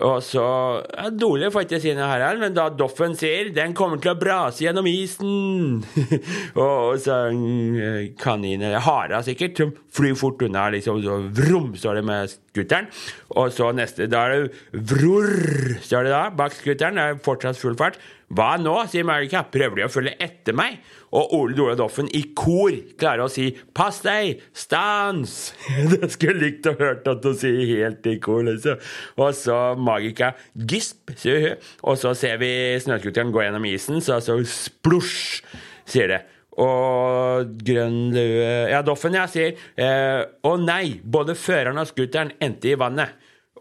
Og 0.00 0.22
så 0.24 0.42
ja, 0.88 1.10
Dole 1.12 1.50
får 1.52 1.66
ikke 1.66 1.80
si 1.82 1.92
noe 1.92 2.06
her, 2.08 2.38
men 2.40 2.54
da 2.56 2.70
Doffen 2.72 3.12
sier 3.18 3.50
'den 3.52 3.74
kommer 3.76 4.00
til 4.00 4.14
å 4.14 4.16
brase 4.16 4.64
gjennom 4.64 4.88
isen', 4.88 5.84
og 6.56 6.96
så 6.96 7.28
kaniner 7.28 8.16
kanin, 8.16 8.64
eller 8.64 8.80
hara 8.80 9.20
sikkert, 9.22 9.60
som 9.60 9.74
flyr 9.92 10.16
fort 10.16 10.40
unna, 10.40 10.70
liksom, 10.72 11.02
så 11.04 11.18
vrom, 11.28 11.74
står 11.76 12.00
det 12.00 12.04
med 12.08 12.32
scooteren. 12.32 12.88
Og 13.36 13.52
så 13.52 13.68
neste, 13.76 14.08
da 14.08 14.24
er 14.24 14.32
det 14.32 14.50
vrorr, 14.72 15.76
står 15.84 16.08
det 16.08 16.16
da, 16.16 16.24
bak 16.40 16.56
scooteren, 16.56 16.96
det 16.96 17.04
er 17.04 17.20
fortsatt 17.28 17.60
full 17.60 17.76
fart. 17.76 18.00
Hva 18.32 18.54
nå, 18.56 18.72
sier 18.88 19.04
Marika, 19.04 19.42
prøver 19.52 19.82
de 19.82 19.84
å 19.84 19.92
følge 19.92 20.14
etter 20.24 20.56
meg? 20.56 20.78
Og 21.12 21.34
Ole 21.36 21.56
Dole 21.56 21.74
Doffen 21.76 22.06
i 22.16 22.22
kor 22.32 22.72
klarer 22.96 23.26
å 23.26 23.32
si 23.32 23.50
'pass 23.76 24.00
deg', 24.06 24.40
'stans'. 24.56 25.52
Det 25.92 26.08
skulle 26.14 26.40
likt 26.40 26.68
å 26.70 26.72
hørt 26.78 27.08
at 27.12 27.26
hun 27.28 27.36
sier 27.36 27.60
helt 27.68 28.06
i 28.08 28.16
kor, 28.24 28.40
liksom. 28.48 28.80
Og 29.20 29.34
så 29.36 29.58
Magika 29.76 30.32
'gisp', 30.56 31.12
sier 31.20 31.40
hun. 31.44 31.66
Og 31.84 31.98
så 32.00 32.14
ser 32.16 32.40
vi 32.40 32.80
snøscooteren 32.80 33.34
gå 33.34 33.44
gjennom 33.44 33.68
isen, 33.68 34.00
så 34.00 34.16
så 34.24 34.38
splosj, 34.40 35.42
sier 35.84 36.08
det. 36.08 36.22
Og 36.56 37.52
grønn 37.64 38.12
lue 38.12 38.48
Ja, 38.72 38.80
Doffen, 38.80 39.12
ja, 39.12 39.26
sier 39.28 39.52
eh, 39.76 40.24
'å 40.24 40.56
nei', 40.56 41.02
både 41.04 41.36
føreren 41.36 41.84
og 41.84 41.92
scooteren 41.92 42.32
endte 42.40 42.72
i 42.72 42.80
vannet. 42.80 43.12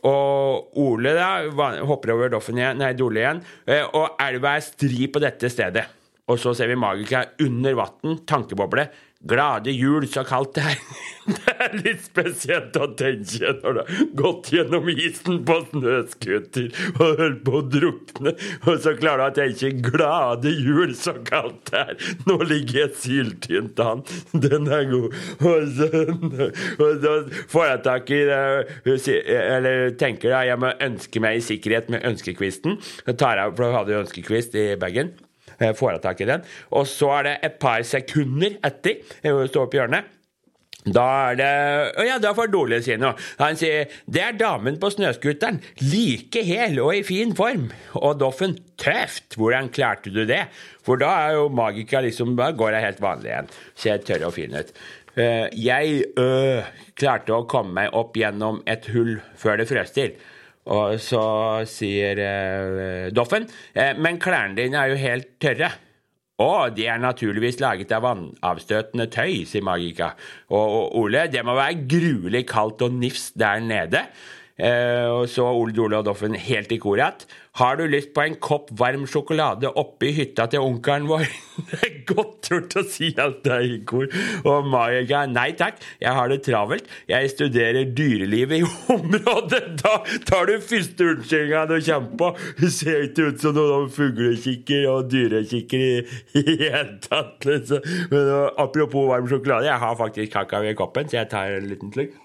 Og 0.07 0.77
Ole 0.81 1.13
da, 1.13 1.29
hopper 1.85 2.15
over 2.15 2.31
Doffen 2.33 2.57
igjen, 2.57 2.79
nei, 2.81 2.93
Dole 2.97 3.21
igjen, 3.21 3.41
eh, 3.69 3.83
og 3.85 4.17
elva 4.21 4.55
er 4.57 4.65
stri 4.65 5.05
på 5.11 5.21
dette 5.21 5.51
stedet. 5.51 5.85
Og 6.31 6.39
så 6.39 6.53
ser 6.57 6.71
vi 6.71 6.79
Magika 6.79 7.25
under 7.43 7.75
vann, 7.77 8.21
tankeboble. 8.29 8.87
Glade 9.21 9.71
jul, 9.71 10.07
så 10.09 10.23
kaldt 10.25 10.55
det 10.57 10.63
er. 10.71 10.79
Det 11.21 11.53
er 11.61 11.75
litt 11.77 11.99
spesielt 12.01 12.77
å 12.81 12.87
tenke 12.97 13.51
når 13.61 13.75
du 13.75 13.79
har 13.81 14.07
gått 14.17 14.47
gjennom 14.55 14.87
isen 14.89 15.43
på 15.45 15.57
snøscooter 15.67 16.71
og 16.95 17.21
holdt 17.21 17.43
på 17.45 17.53
å 17.59 17.61
drukne, 17.75 18.33
og 18.65 18.81
så 18.81 18.95
klarer 18.97 19.21
du 19.21 19.27
å 19.29 19.35
tenke 19.37 19.69
'glade 19.85 20.55
jul, 20.57 20.95
så 20.97 21.13
kaldt 21.27 21.69
det 21.69 21.83
er'. 21.83 22.09
Nå 22.25 22.39
ligger 22.41 22.81
jeg 22.81 22.97
syltynt 23.03 23.79
an. 23.85 24.03
Den 24.33 24.65
er 24.65 24.89
god. 24.89 25.17
Og 25.51 25.69
så, 25.77 25.89
og 26.81 26.91
så 27.05 27.15
får 27.53 27.65
jeg 27.69 27.83
tak 27.85 28.13
i 28.17 28.21
det, 28.31 28.43
eller 29.37 29.97
tenker 30.01 30.33
jeg 30.33 30.51
jeg 30.51 30.65
må 30.65 30.73
ønske 30.89 31.21
meg 31.21 31.37
i 31.37 31.45
sikkerhet 31.45 31.93
med 31.93 32.07
ønskekvisten. 32.09 32.79
Så 32.81 33.13
tar 33.13 33.37
jeg, 33.37 33.53
for 33.53 33.67
da 33.67 33.75
hadde 33.77 33.93
jeg 33.93 34.07
ønskekvist 34.07 34.57
i 34.57 34.71
bagen. 34.81 35.13
Jeg 35.61 35.77
får 35.77 36.01
tak 36.03 36.21
i 36.21 36.29
den. 36.29 36.47
Og 36.71 36.87
så 36.89 37.11
er 37.19 37.27
det 37.27 37.35
et 37.47 37.61
par 37.61 37.83
sekunder 37.87 38.57
etter 38.65 39.03
står 39.21 39.69
i 39.69 39.79
hjørnet. 39.79 40.17
Da 40.81 41.05
er 41.29 41.35
det 41.37 41.49
Å 42.01 42.05
ja, 42.07 42.15
da 42.21 42.31
får 42.33 42.49
Dole 42.49 42.79
si 42.81 42.95
noe. 42.97 43.13
Han 43.37 43.57
sier 43.59 43.85
'Det 44.09 44.21
er 44.21 44.37
damen 44.37 44.79
på 44.81 44.89
snøscooteren. 44.89 45.61
Like 45.81 46.41
hel 46.41 46.79
og 46.81 46.95
i 46.95 47.03
fin 47.03 47.35
form'. 47.37 47.69
Og 47.93 48.17
Doffen 48.17 48.57
'Tøft! 48.77 49.37
Hvordan 49.37 49.69
klarte 49.69 50.09
du 50.09 50.25
det?' 50.25 50.47
For 50.81 50.97
da 50.97 51.29
er 51.29 51.33
jo 51.33 51.49
magika 51.49 52.01
liksom 52.01 52.35
Da 52.35 52.51
går 52.51 52.73
jeg 52.73 52.85
helt 52.85 53.01
vanlig 53.01 53.29
igjen. 53.29 53.49
Ser 53.75 53.97
tørr 53.97 54.25
og 54.25 54.33
fin 54.33 54.55
ut. 54.55 54.73
Jeg 55.53 56.03
øh, 56.17 56.63
klarte 56.95 57.35
å 57.35 57.45
komme 57.45 57.73
meg 57.73 57.93
opp 57.93 58.15
gjennom 58.15 58.61
et 58.65 58.85
hull 58.87 59.19
før 59.35 59.57
det 59.57 59.67
frøs 59.67 59.91
til. 59.91 60.15
Og 60.69 60.99
så 61.01 61.21
sier 61.65 62.19
eh, 62.21 63.07
Doffen 63.09 63.47
eh, 63.73 63.95
Men 63.97 64.19
klærne 64.21 64.59
dine 64.59 64.77
er 64.77 64.91
jo 64.91 64.99
helt 65.01 65.31
tørre. 65.41 65.71
Å, 66.41 66.69
de 66.73 66.85
er 66.89 67.01
naturligvis 67.01 67.59
laget 67.61 67.91
av 67.93 68.05
vannavstøtende 68.05 69.07
tøy, 69.13 69.43
sier 69.45 69.65
Magica. 69.65 70.13
Og, 70.49 70.61
og 70.77 70.95
Ole, 71.03 71.27
det 71.29 71.43
må 71.45 71.53
være 71.57 71.83
gruelig 71.89 72.45
kaldt 72.49 72.81
og 72.85 72.95
nifst 72.97 73.35
der 73.41 73.61
nede. 73.61 74.05
Eh, 74.61 75.07
og 75.09 75.25
så 75.31 75.47
Ole 75.49 75.73
Dole 75.73 75.97
og 75.97 76.05
Doffen 76.05 76.37
helt 76.37 76.71
i 76.73 76.77
kor. 76.81 77.01
Har 77.59 77.77
du 77.79 77.83
lyst 77.89 78.11
på 78.15 78.21
en 78.23 78.35
kopp 78.39 78.69
varm 78.77 79.07
sjokolade 79.09 79.71
oppe 79.79 80.07
i 80.07 80.13
hytta 80.15 80.45
til 80.51 80.63
onkelen 80.63 81.07
vår? 81.09 81.25
det 81.71 81.79
er 81.87 81.97
godt 82.11 82.51
gjort 82.51 82.77
å 82.77 82.83
si 82.87 83.09
alt 83.19 83.41
det 83.47 83.57
i 83.65 83.79
kor. 83.89 84.05
Og 84.45 84.69
Maja 84.71 85.25
nei 85.27 85.49
takk, 85.57 85.81
jeg 86.03 86.13
har 86.15 86.31
det 86.31 86.41
travelt. 86.45 86.87
Jeg 87.09 87.33
studerer 87.33 87.89
dyrelivet 87.97 88.61
i 88.61 88.69
området. 88.97 89.63
Da 89.81 89.97
tar 90.29 90.47
du 90.51 90.55
første 90.61 91.09
unnskyldninga 91.15 91.65
du 91.71 91.77
kommer 91.89 92.17
på. 92.21 92.31
Det 92.61 92.73
ser 92.77 93.07
ikke 93.09 93.31
ut 93.31 93.43
som 93.43 93.57
noen 93.57 93.91
fuglekikker 93.91 94.87
og 94.93 95.11
dyrekikker 95.11 95.87
i 95.89 96.45
det 96.47 96.57
hele 96.61 96.99
tatt. 97.03 97.49
Liksom. 97.49 97.87
Men 98.13 98.35
apropos 98.61 99.09
varm 99.09 99.29
sjokolade, 99.31 99.71
jeg 99.71 99.85
har 99.87 99.97
faktisk 99.99 100.37
kakao 100.37 100.69
i 100.69 100.77
koppen, 100.77 101.09
så 101.09 101.23
jeg 101.23 101.33
tar 101.33 101.57
en 101.57 101.71
liten 101.71 101.95
slurk. 101.95 102.19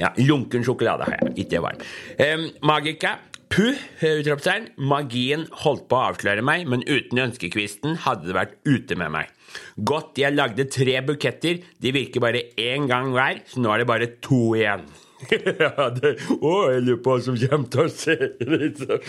Ja, 0.00 0.14
lunken 0.16 0.64
sjokolade 0.64 1.08
har 1.08 1.18
jeg, 1.18 1.34
ikke 1.44 1.64
varm. 1.64 1.82
Um, 2.16 2.46
Magica. 2.66 3.18
Puh! 3.50 3.74
Utropstegn. 4.06 4.68
Magien 4.78 5.48
holdt 5.64 5.88
på 5.90 5.98
å 5.98 6.12
avsløre 6.12 6.44
meg, 6.46 6.68
men 6.70 6.84
uten 6.86 7.18
ønskekvisten 7.26 7.98
hadde 8.06 8.30
det 8.30 8.36
vært 8.36 8.56
ute 8.68 8.96
med 9.00 9.10
meg. 9.16 9.36
Godt 9.74 10.20
jeg 10.22 10.36
lagde 10.36 10.68
tre 10.70 11.00
buketter. 11.02 11.60
De 11.82 11.92
virker 11.94 12.22
bare 12.22 12.46
én 12.54 12.86
gang 12.90 13.10
hver, 13.16 13.42
så 13.50 13.62
nå 13.62 13.72
er 13.74 13.82
det 13.82 13.90
bare 13.90 14.12
to 14.22 14.42
igjen. 14.54 14.86
ja, 15.60 15.88
det, 15.92 16.14
å, 16.38 16.52
jeg 16.70 16.84
lurer 16.86 17.00
på 17.04 17.12
hva 17.12 17.22
som 17.24 17.36
kommer 17.36 17.68
til 17.72 17.82
å 17.82 17.90
skje. 17.92 18.28
Liksom. 18.54 19.08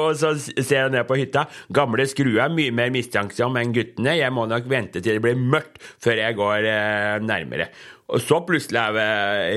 Og 0.00 0.16
så 0.18 0.32
ser 0.40 0.80
jeg 0.80 0.94
ned 0.94 1.06
på 1.06 1.18
hytta. 1.20 1.46
Gamle 1.74 2.06
skruer 2.10 2.46
er 2.46 2.54
mye 2.54 2.74
mer 2.74 2.90
mistenksom 2.94 3.58
enn 3.60 3.74
guttene. 3.76 4.16
Jeg 4.18 4.34
må 4.34 4.48
nok 4.50 4.66
vente 4.70 5.02
til 5.02 5.18
det 5.18 5.24
blir 5.24 5.38
mørkt 5.38 5.78
før 6.02 6.22
jeg 6.24 6.38
går 6.40 6.70
eh, 6.72 7.12
nærmere. 7.22 7.70
Og 8.06 8.22
så 8.22 8.36
plutselig 8.46 8.78
er 8.78 8.92
vi 8.94 9.06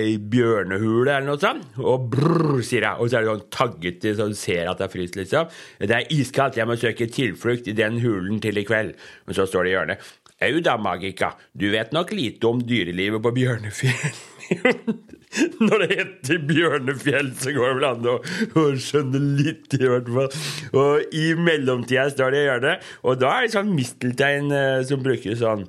i 0.10 0.16
bjørnehule 0.32 1.12
eller 1.12 1.28
noe 1.28 1.42
sånt, 1.42 1.68
og 1.78 2.08
brrr, 2.16 2.64
sier 2.66 2.88
jeg. 2.88 2.98
Og 2.98 3.12
så 3.12 3.20
er 3.20 3.26
det 3.26 3.34
sånn 3.36 3.52
taggete, 3.54 4.14
så 4.18 4.26
du 4.32 4.38
ser 4.38 4.72
at 4.72 4.82
det 4.82 4.88
er 4.88 4.94
fryst, 4.96 5.20
liksom. 5.20 5.52
Det 5.84 5.98
er 6.00 6.10
iskaldt, 6.16 6.58
jeg 6.58 6.70
må 6.70 6.80
søke 6.80 7.10
tilflukt 7.14 7.70
i 7.70 7.78
den 7.78 8.02
hulen 8.02 8.42
til 8.42 8.58
i 8.58 8.66
kveld. 8.66 8.96
Men 9.28 9.38
så 9.38 9.46
står 9.50 9.68
det 9.68 9.72
i 9.72 9.76
hjørnet. 9.78 10.10
Au 10.50 10.60
da, 10.64 10.78
Magika, 10.82 11.34
du 11.54 11.68
vet 11.74 11.94
nok 11.94 12.14
lite 12.16 12.48
om 12.50 12.62
dyrelivet 12.64 13.22
på 13.22 13.36
Bjørnefjell. 13.36 14.20
Når 15.68 15.84
det 15.84 15.90
heter 15.92 16.40
Bjørnefjell, 16.50 17.34
så 17.38 17.52
går 17.54 17.68
det 17.68 17.76
vel 17.78 17.90
an 17.90 18.08
å, 18.10 18.16
å 18.58 18.64
skjønne 18.82 19.20
litt, 19.38 19.76
i 19.78 19.84
hvert 19.84 20.10
fall. 20.16 20.32
Og 20.80 21.14
i 21.14 21.28
mellomtida 21.38 22.08
står 22.16 22.34
det 22.34 22.42
i 22.42 22.48
hjørnet, 22.48 22.88
og 23.04 23.20
da 23.22 23.36
er 23.36 23.46
det 23.46 23.54
sånn 23.60 23.76
misteltein 23.76 24.50
eh, 24.56 24.80
som 24.90 25.04
brukes 25.06 25.44
sånn 25.44 25.68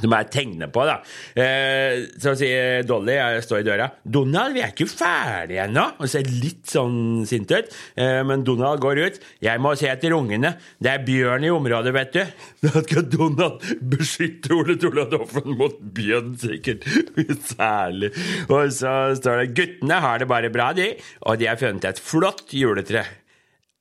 som 0.00 0.14
jeg 0.16 0.28
tegner 0.32 0.70
på, 0.72 0.84
da. 0.88 0.96
Eh, 1.36 2.06
så 2.20 2.32
sier 2.38 2.82
Dolly, 2.88 3.14
jeg 3.18 3.44
står 3.44 3.60
i 3.60 3.66
døra 3.66 3.88
'Donald, 4.02 4.56
vi 4.56 4.62
er 4.64 4.72
ikke 4.72 4.88
ferdige 4.88 5.66
ennå.' 5.66 6.00
Og 6.00 6.08
ser 6.08 6.24
litt 6.24 6.64
sånn 6.72 7.26
sint 7.28 7.52
ut. 7.52 7.68
Eh, 7.96 8.22
men 8.24 8.44
Donald 8.44 8.80
går 8.80 9.02
ut. 9.04 9.20
'Jeg 9.42 9.60
må 9.60 9.74
se 9.76 9.90
etter 9.92 10.16
ungene. 10.16 10.56
Det 10.80 10.90
er 10.90 11.04
bjørn 11.06 11.44
i 11.44 11.52
området, 11.52 11.92
vet 11.94 12.12
du.' 12.16 12.26
Da 12.64 12.82
skal 12.82 13.08
Donald 13.12 13.60
beskytte 13.92 14.54
Ole 14.56 14.78
Toladoffen 14.80 15.56
mot 15.58 15.78
bjørn, 15.78 16.36
sikkert. 16.40 16.88
Særlig. 17.52 18.12
Og 18.48 18.72
så 18.72 19.14
står 19.20 19.44
det 19.44 19.54
'Guttene 19.54 20.00
har 20.00 20.18
det 20.18 20.28
bare 20.28 20.50
bra, 20.50 20.72
de. 20.72 20.94
Og 21.28 21.38
de 21.38 21.46
har 21.52 21.60
funnet 21.60 21.84
et 21.84 22.00
flott 22.00 22.48
juletre.' 22.56 23.21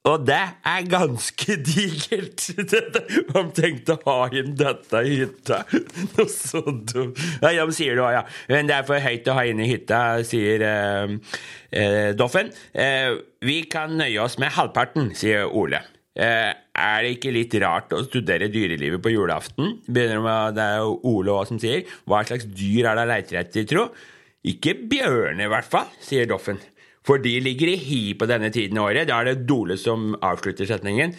Og 0.09 0.23
det 0.25 0.39
er 0.65 0.85
ganske 0.89 1.55
digert. 1.61 2.47
Han 3.35 3.51
tenkte 3.53 3.99
å 3.99 4.15
ha 4.15 4.29
inn 4.33 4.55
dette 4.57 5.03
i 5.05 5.19
hytta. 5.19 5.61
Noe 6.15 6.25
så 6.31 6.63
dumt. 6.65 7.21
Ja, 7.43 7.61
de 7.61 7.75
sier 7.77 7.99
det 7.99 8.01
òg, 8.01 8.15
ja. 8.15 8.23
Men 8.49 8.71
det 8.71 8.79
er 8.79 8.87
for 8.87 9.03
høyt 9.03 9.29
å 9.29 9.35
ha 9.37 9.45
inn 9.45 9.61
i 9.61 9.69
hytta, 9.69 10.01
sier 10.25 10.65
eh, 10.65 11.13
eh, 11.69 12.09
Doffen. 12.17 12.49
Eh, 12.73 13.13
vi 13.45 13.61
kan 13.69 13.93
nøye 13.99 14.23
oss 14.25 14.39
med 14.41 14.55
halvparten, 14.57 15.11
sier 15.17 15.45
Ole. 15.45 15.83
Eh, 16.17 16.49
er 16.49 17.05
det 17.05 17.13
ikke 17.19 17.35
litt 17.35 17.53
rart 17.61 17.93
å 17.93 18.01
studere 18.07 18.49
dyrelivet 18.51 19.05
på 19.05 19.13
julaften? 19.13 19.77
Begynner 19.85 20.25
med, 20.25 20.57
Det 20.57 20.65
er 20.65 20.89
Ole 21.13 21.37
òg 21.37 21.45
som 21.51 21.61
sier. 21.61 21.85
Hva 22.09 22.25
slags 22.25 22.49
dyr 22.49 22.89
er 22.89 22.97
det 22.97 23.07
leiter 23.13 23.43
etter, 23.45 23.69
tro? 23.69 23.91
Ikke 24.49 24.73
bjørne, 24.73 25.45
i 25.45 25.51
hvert 25.51 25.69
fall, 25.69 25.93
sier 26.01 26.25
Doffen. 26.25 26.57
For 27.07 27.21
de 27.21 27.39
ligger 27.41 27.71
i 27.71 27.77
hi 27.81 28.01
på 28.17 28.27
denne 28.29 28.51
tiden 28.53 28.77
av 28.77 28.91
året. 28.91 29.09
Da 29.09 29.21
er 29.21 29.31
det 29.31 29.47
Dole 29.49 29.77
som 29.81 30.13
avslutter 30.21 30.69
setningen. 30.69 31.15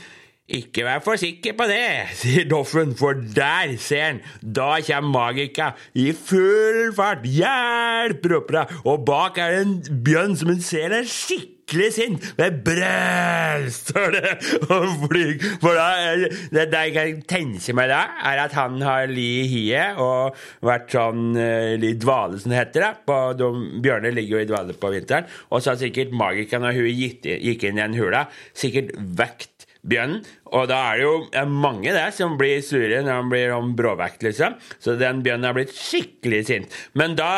Ikke 0.52 0.84
vær 0.84 1.00
for 1.04 1.16
sikker 1.20 1.54
på 1.56 1.68
det, 1.70 1.84
sier 2.20 2.48
Doffen, 2.50 2.96
for 2.98 3.14
der, 3.14 3.76
ser 3.80 4.02
han, 4.08 4.20
da 4.42 4.74
kommer 4.84 5.14
Magika 5.14 5.70
i 5.94 6.10
full 6.12 6.90
fart. 6.96 7.24
Hjelp, 7.24 8.26
roper 8.34 8.64
hun, 8.64 8.82
og 8.90 9.06
bak 9.08 9.38
er 9.40 9.54
det 9.56 9.64
en 9.64 10.02
bjørn 10.04 10.36
som 10.36 10.52
hun 10.52 10.64
ser 10.64 10.98
er 10.98 11.08
skikkelig 11.08 11.61
sint. 11.94 12.26
Med 12.38 12.60
brøl, 12.66 13.68
står 13.72 14.16
det, 14.16 14.32
og 14.68 15.06
flyr. 15.06 15.34
For 15.62 15.78
da, 15.78 15.88
det, 16.52 16.66
det 16.72 16.82
jeg 16.88 16.94
kan 16.96 17.22
tenke 17.34 17.76
meg 17.76 17.90
da, 17.92 18.02
er 18.32 18.42
at 18.44 18.56
han 18.58 18.80
har 18.84 19.08
li 19.10 19.28
i 19.42 19.46
hiet 19.50 20.00
og 20.02 20.36
vært 20.64 20.92
sånn 20.92 21.32
i 21.36 21.94
dvale, 22.00 22.40
som 22.42 22.52
det 22.52 22.60
heter. 22.60 22.86
da. 22.86 22.92
På, 23.08 23.18
de, 23.38 23.50
bjørner 23.84 24.14
ligger 24.14 24.38
jo 24.38 24.44
i 24.44 24.50
dvale 24.50 24.76
på 24.78 24.92
vinteren. 24.92 25.28
Og 25.50 25.62
så 25.62 25.72
har 25.72 25.80
sikkert 25.80 26.14
magikeren, 26.16 26.66
når 26.66 26.78
hun 26.80 26.90
gikk, 26.90 27.30
gikk 27.32 27.68
inn 27.68 27.80
i 27.80 27.86
en 27.86 27.98
hula, 27.98 28.26
sikkert 28.56 28.92
vekt 29.18 29.51
bjørnen. 29.82 30.22
Og 30.52 30.68
da 30.70 30.78
er 30.90 31.00
det 31.00 31.06
jo 31.06 31.44
mange 31.50 31.94
der 31.94 32.14
som 32.14 32.36
blir 32.40 32.62
sure 32.64 33.02
når 33.02 33.18
han 33.18 33.30
blir 33.32 33.54
om 33.56 33.72
bråvekt, 33.78 34.24
liksom. 34.26 34.56
Så 34.82 34.96
den 35.00 35.22
bjørnen 35.24 35.48
har 35.48 35.56
blitt 35.56 35.74
skikkelig 35.74 36.42
sint. 36.48 36.80
Men 36.98 37.16
da, 37.18 37.30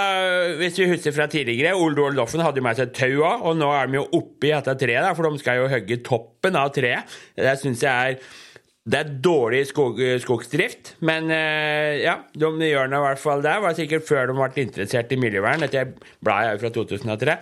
hvis 0.61 0.79
vi 0.81 0.91
husker 0.93 1.17
fra 1.17 1.29
tidligere, 1.31 1.77
Ole 1.79 1.97
Dole 1.99 2.19
Doffen 2.19 2.45
hadde 2.45 2.61
jo 2.61 2.69
med 2.69 2.81
seg 2.81 2.95
tau 2.97 3.13
òg, 3.25 3.45
og 3.49 3.61
nå 3.61 3.71
er 3.75 3.91
de 3.91 4.01
jo 4.01 4.09
oppi 4.21 4.53
dette 4.53 4.79
treet, 4.81 5.13
for 5.17 5.29
de 5.29 5.43
skal 5.43 5.63
jo 5.63 5.71
hogge 5.73 6.03
toppen 6.07 6.59
av 6.61 6.73
treet. 6.75 7.21
Det 7.39 7.59
syns 7.61 7.85
jeg 7.87 8.17
er 8.17 8.43
det 8.85 8.99
er 8.99 9.13
dårlig 9.25 9.63
skog, 9.71 10.01
skogsdrift, 10.21 10.91
men 11.09 11.31
eh, 11.33 12.03
ja, 12.03 12.19
de 12.37 12.51
gjør 12.69 12.91
nå 12.93 12.99
i 13.01 13.05
hvert 13.07 13.23
fall 13.23 13.41
det. 13.41 13.55
Det 13.55 13.65
var 13.65 13.77
sikkert 13.79 14.05
før 14.05 14.29
de 14.29 14.35
ble 14.37 14.67
interessert 14.67 15.15
i 15.15 15.19
miljøvern. 15.23 15.65
Dette 15.65 15.87
bladet 16.21 16.51
er 16.51 16.59
jo 16.59 16.61
fra 16.67 16.71
2003. 16.75 17.37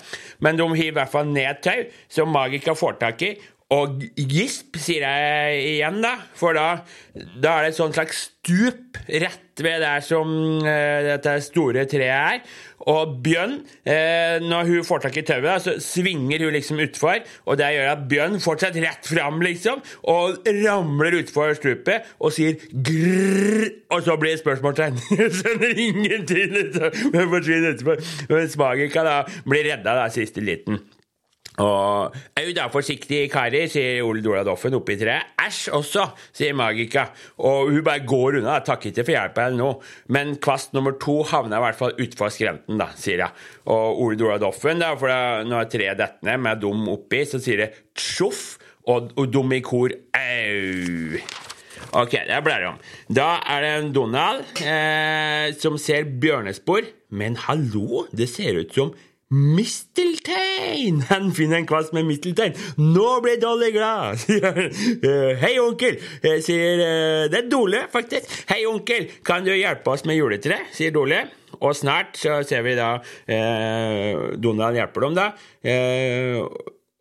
Men 0.46 0.60
de 0.60 0.68
hiver 0.70 0.92
i 0.92 0.96
hvert 1.00 1.10
fall 1.10 1.32
ned 1.34 1.58
tau, 1.66 1.82
som 2.06 2.30
Magica 2.30 2.76
får 2.78 2.94
tak 3.02 3.26
i, 3.26 3.32
og 3.72 4.02
gisp, 4.16 4.76
sier 4.80 5.06
jeg 5.06 5.62
igjen, 5.76 6.02
da. 6.04 6.16
For 6.36 6.56
da, 6.56 6.82
da 7.14 7.56
er 7.56 7.66
det 7.66 7.72
et 7.72 7.78
sånt 7.78 7.96
slags 7.96 8.26
stup 8.42 8.98
rett 9.08 9.62
ved 9.62 9.82
der 9.84 10.02
som 10.04 10.28
uh, 10.64 10.98
dette 11.06 11.36
store 11.46 11.86
treet 11.88 12.12
er. 12.12 12.38
Og 12.90 13.14
Bjørn, 13.22 13.58
uh, 13.86 14.36
når 14.42 14.68
hun 14.68 14.86
får 14.86 15.04
tak 15.04 15.18
i 15.20 15.24
tauet, 15.26 15.64
så 15.64 15.76
svinger 15.80 16.44
hun 16.44 16.56
liksom 16.56 16.82
utfor. 16.82 17.22
Og 17.46 17.60
det 17.60 17.72
gjør 17.76 17.92
at 17.94 18.06
Bjørn 18.10 18.40
fortsetter 18.42 18.84
rett 18.84 19.08
fram, 19.08 19.40
liksom, 19.44 19.84
og 20.10 20.48
ramler 20.62 21.20
utfor 21.22 21.54
stupet 21.56 22.10
og 22.18 22.34
sier 22.34 22.58
grrr, 22.72 23.68
og 23.94 24.02
så 24.04 24.18
blir 24.20 24.34
det 24.34 24.42
spørsmålstegn. 24.42 24.98
Skjønner 25.38 25.84
ingenting, 25.86 26.58
liksom. 26.58 27.12
Men 27.14 27.30
forsvinner 27.36 27.76
utfor. 27.76 28.02
Men 28.32 28.58
Magika 28.66 29.06
da 29.06 29.22
blir 29.46 29.70
redda 29.70 29.96
da, 30.02 30.10
siste 30.12 30.44
liten. 30.44 30.82
Og 31.60 32.14
Au 32.40 32.52
da, 32.56 32.64
forsiktig, 32.72 33.26
karer, 33.32 33.66
sier 33.68 34.00
Ole 34.06 34.22
Dola 34.24 34.40
Doffen 34.46 34.76
oppi 34.78 34.96
treet. 35.00 35.34
Æsj 35.42 35.74
også, 35.76 36.06
sier 36.32 36.56
Magika. 36.56 37.10
Og 37.44 37.68
hun 37.74 37.84
bare 37.84 38.04
går 38.08 38.40
unna, 38.40 38.56
takker 38.64 38.88
ikke 38.92 39.04
for 39.04 39.16
hjelpa 39.16 39.46
eller 39.50 39.60
noe. 39.60 39.92
Men 40.14 40.38
kvast 40.42 40.72
nummer 40.72 40.96
to 41.02 41.18
havner 41.28 41.58
i 41.58 41.66
hvert 41.66 41.78
fall 41.78 41.94
utfor 42.00 42.32
skrenten, 42.32 42.80
da, 42.80 42.88
sier 42.96 43.26
hun. 43.26 43.44
Og 43.76 44.02
Ole 44.06 44.18
Dola 44.20 44.40
Doffen, 44.42 44.80
da, 44.80 44.94
for 44.96 45.12
da, 45.12 45.42
når 45.46 45.68
treet 45.72 46.00
detter 46.00 46.30
ned 46.30 46.42
med 46.48 46.64
dum 46.64 46.88
oppi, 46.94 47.24
så 47.28 47.42
sier 47.42 47.66
det 47.66 47.70
tjoff, 47.98 48.56
og, 48.88 49.12
og 49.20 49.28
dum 49.30 49.52
i 49.54 49.60
kor 49.62 49.92
au. 50.18 51.20
Ok, 52.00 52.14
det 52.24 52.40
blar 52.42 52.64
om. 52.70 52.80
Da 53.12 53.36
er 53.52 53.62
det 53.62 53.70
en 53.76 53.92
Donald 53.92 54.62
eh, 54.64 55.52
som 55.60 55.76
ser 55.80 56.08
bjørnespor. 56.22 56.88
Men 57.12 57.36
hallo, 57.36 58.06
det 58.16 58.30
ser 58.32 58.56
ut 58.62 58.72
som 58.72 58.94
Misteltein! 59.32 61.00
Han 61.08 61.30
finner 61.32 61.62
en 61.62 61.68
kvast 61.68 61.94
med 61.96 62.04
misteltein. 62.04 62.52
Nå 62.76 63.08
ble 63.24 63.38
Dolly 63.40 63.72
glad. 63.72 64.20
Uh, 65.02 65.32
Hei, 65.40 65.54
onkel, 65.60 65.96
jeg 66.22 66.42
sier 66.44 66.80
uh, 66.80 67.22
Det 67.30 67.38
er 67.38 67.46
Dole, 67.50 67.80
faktisk. 67.92 68.28
Hei, 68.50 68.60
onkel, 68.68 69.08
kan 69.24 69.44
du 69.46 69.50
hjelpe 69.54 69.94
oss 69.94 70.04
med 70.08 70.18
juletre? 70.18 70.58
sier 70.74 70.92
Dole. 70.94 71.22
Og 71.62 71.74
snart 71.78 72.18
så 72.20 72.40
ser 72.46 72.64
vi 72.66 72.74
da 72.74 72.96
eh, 73.30 74.36
Donald 74.40 74.78
hjelper 74.78 75.04
dem, 75.04 75.14
da. 75.18 75.26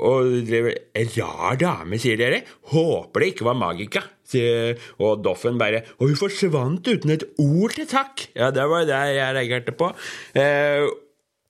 og 0.05 0.33
driver 0.45 0.75
Rar 1.15 1.57
dame, 1.61 1.97
sier 2.01 2.19
dere. 2.19 2.41
Håper 2.73 3.23
det 3.23 3.29
ikke 3.31 3.47
var 3.47 3.57
Magika. 3.57 4.03
Og 5.01 5.23
Doffen 5.25 5.57
bare 5.59 5.81
Og 5.97 6.11
hun 6.11 6.19
forsvant 6.19 6.91
uten 6.91 7.15
et 7.15 7.25
ord 7.41 7.73
til 7.79 7.89
takk! 7.89 8.27
Ja, 8.37 8.51
det 8.53 8.67
var 8.69 8.85
det 8.85 9.01
jeg 9.15 9.39
reagerte 9.39 9.75
på. 9.77 9.89
Uh, 10.37 10.91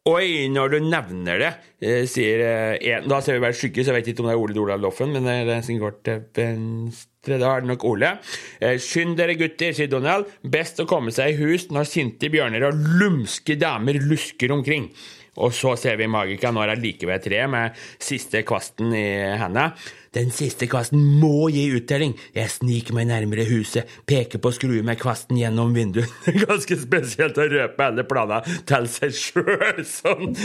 Oi, 0.10 0.48
når 0.50 0.72
du 0.74 0.76
nevner 0.82 1.38
det, 1.38 1.50
eh, 1.86 2.08
sier 2.10 2.40
eh, 2.42 2.96
en 2.96 3.06
Da 3.06 3.20
ser 3.22 3.36
vi 3.36 3.44
bare 3.44 3.54
skygge, 3.54 3.84
så 3.86 3.92
jeg 3.92 4.00
vet 4.00 4.08
ikke 4.10 4.24
om 4.24 4.30
det 4.32 4.34
er 4.34 4.40
Ole 4.42 4.56
Dola 4.56 4.78
Loffen, 4.82 5.12
men 5.14 5.28
det 5.30 5.36
er 5.46 5.62
som 5.62 5.78
går 5.78 6.00
til 6.02 6.24
venstre. 6.34 7.38
Da 7.38 7.52
er 7.52 7.62
det 7.62 7.70
nok 7.70 7.86
Ole. 7.86 8.10
Eh, 8.58 8.80
skynd 8.82 9.14
dere, 9.20 9.36
gutter, 9.38 9.76
sier 9.78 9.92
Donald. 9.92 10.26
Best 10.42 10.82
å 10.82 10.88
komme 10.90 11.14
seg 11.14 11.36
i 11.36 11.44
hus 11.44 11.68
når 11.70 11.86
sinte 11.86 12.32
bjørner 12.34 12.66
og 12.72 12.82
lumske 12.98 13.60
damer 13.62 14.02
lusker 14.02 14.50
omkring. 14.58 14.90
Og 15.38 15.54
så 15.54 15.76
ser 15.78 16.02
vi 16.02 16.10
Magika 16.10 16.50
når 16.50 16.66
hun 16.66 16.74
er 16.74 16.82
like 16.82 17.06
ved 17.06 17.22
treet 17.22 17.54
med 17.54 17.78
siste 18.02 18.42
kvasten 18.42 18.90
i 18.98 19.06
henda. 19.38 19.70
Den 20.12 20.28
siste 20.36 20.68
kvasten 20.68 21.00
må 21.22 21.46
gi 21.56 21.70
uttelling. 21.72 22.18
Jeg 22.36 22.52
sniker 22.52 22.96
meg 22.98 23.06
nærmere 23.08 23.46
huset, 23.48 23.88
peker 24.04 24.42
på 24.44 24.50
å 24.52 24.56
skru 24.58 24.74
med 24.84 25.00
kvasten 25.00 25.38
gjennom 25.40 25.72
vinduet. 25.72 26.12
Ganske 26.44 26.76
spesielt 26.82 27.40
å 27.40 27.46
røpe 27.48 27.86
alle 27.86 28.04
planer 28.04 28.44
til 28.68 28.90
seg 28.92 29.16
sjøl, 29.16 29.80
sånn. 29.88 30.36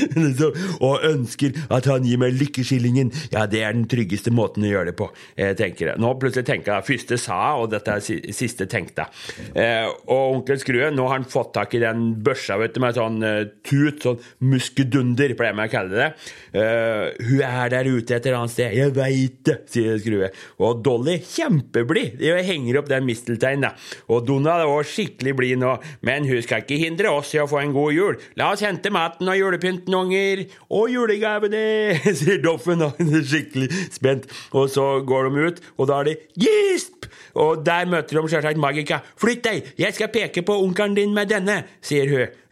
Og 0.79 1.03
ønsker 1.09 1.59
at 1.67 1.89
han 1.91 2.07
gir 2.07 2.21
meg 2.23 2.37
lykkeskillingen. 2.39 3.11
Ja, 3.35 3.49
det 3.51 3.65
er 3.67 3.75
den 3.75 3.89
tryggeste 3.91 4.31
måten 4.31 4.69
å 4.69 4.71
gjøre 4.71 4.93
det 4.93 4.95
på, 5.01 5.11
jeg 5.35 5.59
tenker 5.59 5.91
jeg. 5.91 6.03
Nå 6.05 6.15
plutselig 6.23 6.47
tenker 6.47 6.77
jeg 6.77 6.89
første 6.93 7.19
sa, 7.25 7.41
og 7.59 7.75
dette 7.75 7.99
er 7.99 8.31
siste 8.39 8.69
tenkte. 8.71 9.09
Eh, 9.51 9.91
og 10.07 10.37
onkel 10.37 10.63
Skrue, 10.63 10.93
nå 10.95 11.09
har 11.11 11.19
han 11.19 11.27
fått 11.27 11.57
tak 11.59 11.75
i 11.75 11.83
den 11.83 12.13
børsa 12.23 12.61
vet 12.63 12.79
du, 12.79 12.85
med 12.87 12.95
sånn 12.95 13.19
uh, 13.27 13.43
tut, 13.67 13.99
sånn 14.07 14.23
muskedunder, 14.47 15.35
pleier 15.35 15.59
jeg 15.59 15.73
å 15.73 15.75
kalle 15.75 15.99
det. 15.99 16.09
Hun 16.55 17.45
er 17.51 17.71
der 17.73 17.91
ute 17.91 18.15
et 18.15 18.23
eller 18.23 18.45
annet 18.45 18.55
sted, 18.55 18.79
jeg 18.79 18.95
veit 18.95 19.43
det 19.49 19.56
sier 19.71 19.99
Skrue. 20.01 20.31
Og 20.63 20.83
Dolly 20.85 21.19
kjempeblid. 21.25 22.19
De 22.21 22.33
henger 22.47 22.81
opp 22.81 22.91
den 22.91 23.07
mistelteinen. 23.09 23.77
Og 24.13 24.27
Donald 24.29 24.65
er 24.65 24.71
også 24.71 24.97
skikkelig 24.97 25.35
blid 25.39 25.61
nå, 25.61 25.77
men 26.07 26.29
hun 26.29 26.43
skal 26.45 26.65
ikke 26.65 26.81
hindre 26.81 27.13
oss 27.13 27.35
i 27.37 27.41
å 27.43 27.49
få 27.51 27.61
en 27.63 27.75
god 27.77 27.97
jul. 27.97 28.21
La 28.39 28.51
oss 28.55 28.65
hente 28.65 28.93
maten 28.95 29.29
og 29.31 29.39
julepynten, 29.39 29.97
unger. 29.97 30.47
Og 30.71 30.91
julegavene, 30.95 31.65
sier 32.19 32.43
Doffen, 32.45 32.85
og 32.87 33.01
er 33.03 33.27
skikkelig 33.27 33.71
spent. 33.95 34.31
Og 34.57 34.71
så 34.73 34.87
går 35.07 35.31
de 35.31 35.47
ut, 35.51 35.63
og 35.77 35.91
da 35.91 36.01
er 36.03 36.13
det 36.13 36.19
gisp! 36.41 37.11
Og 37.37 37.61
der 37.67 37.89
møter 37.91 38.17
de 38.17 38.33
selvsagt 38.33 38.61
Magika. 38.61 39.03
Flytt 39.21 39.45
deg, 39.45 39.71
jeg 39.79 39.97
skal 39.97 40.13
peke 40.13 40.45
på 40.47 40.57
onkelen 40.63 40.97
din 40.97 41.13
med 41.17 41.29
denne, 41.33 41.63
sier 41.85 42.09
hun. 42.09 42.43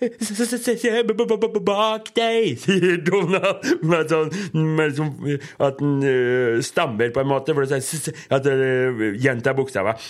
Bak 1.64 2.10
deg, 2.16 2.58
sier 2.60 3.00
Donald 3.06 3.64
med 3.86 4.10
sånn 4.10 4.30
med 4.54 4.96
sånn, 4.98 5.12
at 5.62 5.80
han 5.80 5.98
uh, 6.04 6.60
stammer 6.64 7.12
på 7.14 7.22
en 7.22 7.30
måte, 7.30 7.54
for 7.56 7.64
å 7.64 7.80
si 7.80 8.14
at 8.34 8.48
uh, 8.48 9.04
gjentar 9.20 9.56
bokstaver. 9.58 10.00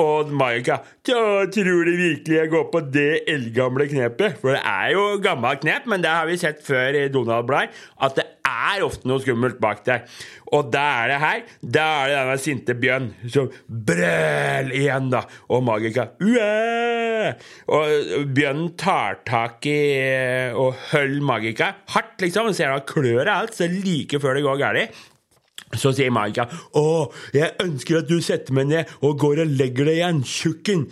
Og 0.00 0.32
Maika 0.34 0.80
tror 1.04 1.50
du 1.54 1.92
virkelig 1.94 2.38
jeg 2.40 2.52
går 2.52 2.68
på 2.72 2.84
det 2.94 3.24
eldgamle 3.30 3.88
knepet? 3.90 4.40
For 4.42 4.56
det 4.56 4.62
er 4.62 4.94
jo 4.96 5.08
gammelt 5.24 5.64
knep, 5.64 5.88
men 5.90 6.04
det 6.04 6.12
har 6.12 6.28
vi 6.30 6.40
sett 6.40 6.64
før 6.66 6.98
Donald 7.14 7.48
Blad, 7.50 7.74
at 8.02 8.18
det 8.18 8.28
er 8.44 8.84
ofte 8.84 9.08
noe 9.08 9.22
skummelt 9.22 9.60
bak 9.62 9.82
der. 9.86 10.04
Og 10.54 10.68
da 10.72 10.84
er 11.04 11.12
det 11.12 11.20
her. 11.22 11.40
Da 11.62 11.86
er 12.02 12.10
det 12.10 12.18
denne 12.18 12.36
sinte 12.42 12.76
bjørn 12.78 13.08
som 13.32 13.48
brøl 13.68 14.74
igjen, 14.76 15.08
da. 15.14 15.24
Og 15.54 15.64
Magika! 15.66 16.10
Og 17.74 18.28
bjørnen 18.36 18.68
tar 18.80 19.22
tak 19.26 19.64
i 19.70 19.78
og 20.52 20.76
holder 20.92 21.24
Magika 21.24 21.72
hardt, 21.94 22.20
liksom. 22.24 22.52
Ser 22.54 22.74
han 22.74 22.86
klør 22.88 23.32
alt, 23.32 23.56
så 23.56 23.68
like 23.70 24.20
før 24.20 24.38
det 24.38 24.46
går 24.46 24.62
galt. 24.62 25.02
Så 25.74 25.90
sier 25.96 26.12
Magika 26.14 26.44
'Å, 26.46 27.10
jeg 27.34 27.56
ønsker 27.64 27.98
at 27.98 28.08
du 28.08 28.20
setter 28.22 28.54
meg 28.54 28.68
ned 28.70 28.90
og 29.02 29.18
går 29.18 29.42
og 29.42 29.56
legger 29.58 29.88
deg 29.88 29.96
igjen, 29.98 30.22
tjukken'. 30.22 30.86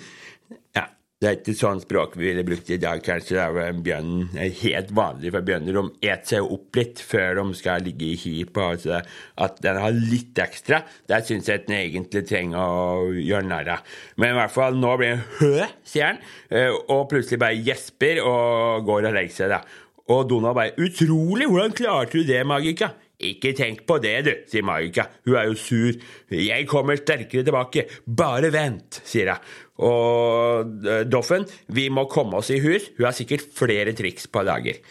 Det 1.22 1.28
er 1.28 1.36
ikke 1.36 1.52
sånn 1.54 1.78
språk 1.78 2.16
vi 2.18 2.32
ville 2.32 2.42
brukt 2.42 2.70
i 2.74 2.80
dag, 2.82 2.98
kanskje. 3.06 3.36
Det 3.38 3.62
er 3.62 3.76
bjørnen 3.86 4.32
er 4.42 4.48
helt 4.58 4.88
vanlig 4.98 5.30
for 5.30 5.46
bjørner. 5.46 5.76
De 5.76 6.08
eter 6.08 6.32
seg 6.32 6.48
opp 6.56 6.78
litt 6.80 6.98
før 6.98 7.38
de 7.38 7.44
skal 7.54 7.84
ligge 7.86 8.08
i 8.08 8.16
hi 8.18 8.32
på. 8.42 8.64
Altså 8.74 8.98
at 9.46 9.60
den 9.62 9.78
har 9.78 9.94
litt 9.94 10.40
ekstra, 10.42 10.80
der 11.06 11.22
syns 11.22 11.46
jeg 11.46 11.62
den 11.68 11.76
egentlig 11.76 12.24
trenger 12.26 12.58
å 12.58 13.12
gjøre 13.14 13.46
narr 13.52 13.70
av. 13.76 13.94
Men 14.18 14.34
i 14.34 14.38
hvert 14.40 14.56
fall, 14.56 14.80
nå 14.82 14.96
blir 14.98 15.14
den 15.14 15.24
hø, 15.38 15.70
sier 15.86 16.10
han, 16.10 16.20
eh, 16.50 16.74
og 16.90 17.06
plutselig 17.14 17.38
bare 17.44 17.62
gjesper 17.70 18.18
og 18.26 18.90
går 18.90 19.12
og 19.12 19.16
legger 19.20 19.38
seg. 19.38 19.54
da. 19.54 19.62
Og 20.10 20.26
Donald 20.26 20.58
bare 20.58 20.74
'Utrolig! 20.74 21.46
Hvordan 21.46 21.78
klarte 21.78 22.18
du 22.18 22.26
det, 22.26 22.42
Magika?' 22.42 22.90
Ikke 23.22 23.52
tenk 23.54 23.84
på 23.86 23.98
det, 24.02 24.14
du, 24.26 24.32
sier 24.50 24.64
Maika, 24.66 25.06
Hun 25.26 25.36
er 25.38 25.50
jo 25.50 25.58
sur. 25.58 25.98
Jeg 26.34 26.66
kommer 26.70 26.98
sterkere 26.98 27.46
tilbake. 27.46 27.86
Bare 28.06 28.50
vent, 28.54 29.02
sier 29.06 29.34
hun. 29.34 29.52
Og 29.82 30.74
uh, 30.86 31.00
Doffen, 31.08 31.46
vi 31.74 31.88
må 31.90 32.04
komme 32.10 32.38
oss 32.38 32.52
i 32.54 32.60
hus. 32.62 32.90
Hun 32.98 33.08
har 33.08 33.16
sikkert 33.16 33.46
flere 33.56 33.94
triks 33.98 34.28
på 34.30 34.44
lager. 34.46 34.82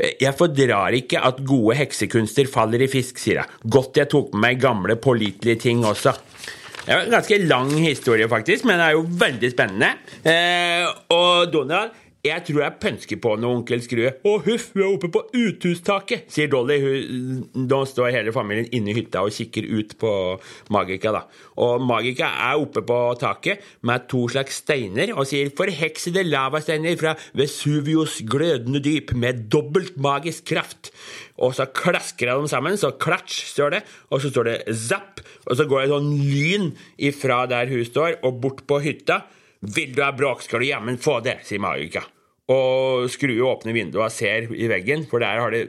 Jeg 0.00 0.32
fordrar 0.38 0.94
ikke 0.96 1.20
at 1.22 1.42
gode 1.46 1.76
heksekunster 1.76 2.48
faller 2.50 2.82
i 2.82 2.90
fisk, 2.90 3.20
sier 3.20 3.42
hun. 3.42 3.58
Godt 3.78 4.00
jeg 4.00 4.10
tok 4.10 4.32
med 4.34 4.46
meg 4.46 4.62
gamle, 4.62 4.96
pålitelige 4.96 5.66
ting 5.68 5.84
også. 5.86 6.14
Det 6.80 6.94
er 6.94 7.04
en 7.04 7.12
ganske 7.12 7.36
lang 7.44 7.68
historie, 7.76 8.26
faktisk, 8.28 8.64
men 8.66 8.80
det 8.80 8.86
er 8.88 8.96
jo 8.96 9.02
veldig 9.20 9.50
spennende. 9.52 9.90
Eh, 10.26 10.86
og 11.12 11.52
Donald 11.52 11.92
Jeg 12.20 12.44
tror 12.44 12.60
jeg 12.60 12.76
pønsker 12.82 13.16
på 13.24 13.30
noe, 13.40 13.56
onkel 13.62 13.80
Skrue. 13.80 14.10
Å, 14.28 14.32
huff, 14.44 14.66
vi 14.76 14.82
er 14.84 14.90
oppe 14.92 15.08
på 15.12 15.22
uthustaket, 15.40 16.26
sier 16.28 16.50
Dolly. 16.52 16.76
Hun, 16.82 17.46
nå 17.64 17.78
står 17.88 18.10
hele 18.12 18.34
familien 18.36 18.68
inne 18.76 18.92
i 18.92 18.96
hytta 18.98 19.22
og 19.24 19.32
kikker 19.32 19.64
ut 19.64 19.94
på 20.00 20.10
Magica, 20.76 21.14
da. 21.16 21.22
Og 21.64 21.80
Magica 21.80 22.28
er 22.50 22.60
oppe 22.60 22.84
på 22.84 22.98
taket 23.22 23.64
med 23.88 24.04
to 24.12 24.26
slags 24.34 24.60
steiner 24.60 25.14
og 25.14 25.30
sier 25.32 25.48
forheksede 25.56 26.26
lavasteiner 26.28 27.00
fra 27.00 27.16
Vesuvios 27.40 28.20
glødende 28.28 28.84
dyp 28.84 29.16
med 29.16 29.46
dobbelt 29.48 29.96
magisk 29.96 30.50
kraft. 30.52 30.92
Og 31.40 31.56
så 31.56 31.70
klasker 31.72 32.28
jeg 32.28 32.36
dem 32.36 32.52
sammen, 32.52 32.76
så 32.76 32.92
klatsj, 33.00 33.46
står 33.54 33.78
det, 33.78 33.84
og 34.12 34.20
så 34.20 34.28
står 34.28 34.50
det 34.50 34.60
zapp, 34.76 35.24
og 35.48 35.56
så 35.56 35.64
går 35.64 35.86
det 35.86 35.92
sånn 35.96 36.14
lyn 36.20 36.72
ifra 37.00 37.46
der 37.48 37.72
hun 37.72 37.86
står, 37.88 38.20
og 38.20 38.42
bort 38.44 38.66
på 38.68 38.84
hytta. 38.84 39.22
Vil 39.60 39.92
du 39.92 40.00
ha 40.02 40.12
bråk, 40.16 40.42
skal 40.46 40.62
du 40.62 40.70
jammen 40.70 40.96
få 41.00 41.18
det, 41.24 41.40
sier 41.44 41.60
Magica. 41.60 42.02
Og 42.50 43.06
skrur 43.12 43.44
åpne 43.52 43.74
vinduet 43.76 44.02
og 44.02 44.14
ser 44.14 44.48
i 44.50 44.66
veggen, 44.70 45.04
for 45.06 45.22
der 45.22 45.38
har 45.38 45.52
det 45.54 45.66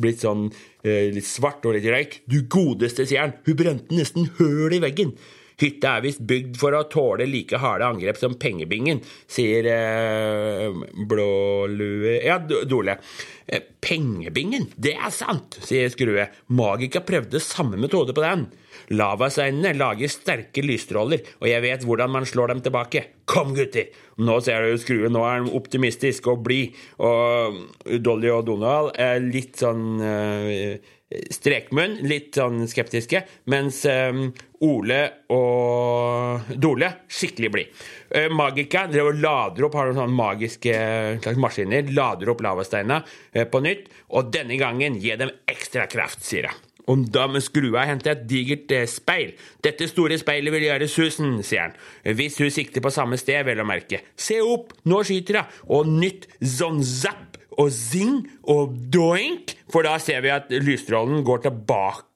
blitt 0.00 0.24
sånn 0.24 0.48
eh, 0.82 1.12
litt 1.14 1.28
svart 1.28 1.66
og 1.68 1.76
litt 1.76 1.86
røyk. 1.86 2.22
Du 2.26 2.40
godeste, 2.50 3.06
sier 3.06 3.26
han, 3.26 3.36
hun 3.46 3.58
brente 3.58 3.94
nesten 3.94 4.32
høl 4.40 4.74
i 4.74 4.82
veggen. 4.82 5.12
Hytta 5.60 5.96
er 5.96 6.04
visst 6.06 6.24
bygd 6.26 6.58
for 6.58 6.74
å 6.74 6.84
tåle 6.90 7.28
like 7.30 7.60
harde 7.62 7.86
angrep 7.86 8.18
som 8.18 8.34
pengebingen, 8.40 9.02
sier 9.30 9.68
eh, 9.70 10.82
Blålue 11.06 12.18
Ja, 12.24 12.40
Dole. 12.42 12.98
Eh, 13.46 13.62
pengebingen, 13.84 14.70
det 14.80 14.96
er 14.96 15.12
sant, 15.14 15.58
sier 15.62 15.90
Skrue. 15.92 16.26
Magika 16.56 17.04
prøvde 17.04 17.42
samme 17.42 17.78
metode 17.80 18.16
på 18.16 18.24
den. 18.24 18.48
Lavasteinene 18.92 19.72
lager 19.76 20.10
sterke 20.12 20.64
lysstråler, 20.64 21.22
og 21.40 21.46
jeg 21.48 21.64
vet 21.64 21.84
hvordan 21.86 22.12
man 22.12 22.26
slår 22.28 22.52
dem 22.52 22.64
tilbake. 22.64 23.04
Kom, 23.30 23.54
gutter! 23.56 23.92
Nå 24.20 24.38
ser 24.44 24.66
du 24.66 24.78
skrue, 24.78 25.10
nå 25.10 25.22
er 25.26 25.40
han 25.40 25.52
optimistisk 25.56 26.28
og 26.30 26.44
blid, 26.46 26.76
og 27.02 27.56
Dolly 28.04 28.30
og 28.30 28.44
Donald 28.50 28.92
er 29.00 29.22
litt 29.24 29.58
sånn 29.58 29.96
uh, 29.98 30.92
strekmunn, 31.34 31.98
litt 32.06 32.36
sånn 32.38 32.64
skeptiske, 32.70 33.24
mens 33.50 33.82
um, 33.90 34.28
Ole 34.64 35.00
og 35.34 36.52
Dole 36.60 36.90
skikkelig 37.10 37.50
blid. 37.52 37.80
Uh, 38.10 38.28
Magika 38.34 38.86
drev 38.90 39.12
og 39.12 39.22
lader 39.22 39.68
opp, 39.68 39.78
har 39.78 39.90
noen 39.90 40.02
sånne 40.02 40.18
magiske 40.18 40.76
slags 41.24 41.40
maskiner, 41.40 41.90
lader 41.94 42.32
opp 42.32 42.44
lavasteina 42.44 43.00
uh, 43.04 43.44
på 43.50 43.62
nytt, 43.64 43.90
og 44.14 44.30
denne 44.34 44.58
gangen 44.60 45.00
gir 45.02 45.20
dem 45.20 45.34
ekstra 45.50 45.88
kraft, 45.90 46.24
sier 46.24 46.50
hun. 46.50 46.62
Om 46.84 47.06
da 47.08 47.24
med 47.32 47.40
skrua 47.40 47.86
henter 47.88 48.12
et 48.12 48.26
digert 48.28 48.72
eh, 48.76 48.84
speil. 48.90 49.30
Dette 49.64 49.86
store 49.88 50.18
speilet 50.20 50.52
vil 50.52 50.66
gjøre 50.66 50.88
susen, 50.92 51.38
sier 51.40 51.70
han. 51.70 51.78
Hvis 52.18 52.36
hun 52.42 52.52
sikter 52.52 52.84
på 52.84 52.92
samme 52.92 53.16
sted, 53.16 53.40
vel 53.48 53.62
å 53.62 53.64
merke. 53.64 54.02
Se 54.20 54.36
opp, 54.44 54.74
nå 54.84 55.00
skyter 55.08 55.40
hun! 55.40 55.54
Og 55.78 55.88
nytt 55.88 56.28
sånn 56.44 56.82
zapp 56.84 57.38
og 57.56 57.70
zing 57.72 58.26
og 58.50 58.74
doink, 58.92 59.54
for 59.72 59.86
da 59.86 59.96
ser 60.02 60.20
vi 60.26 60.34
at 60.34 60.52
lysstrålen 60.52 61.24
går 61.24 61.46
tilbake. 61.46 62.10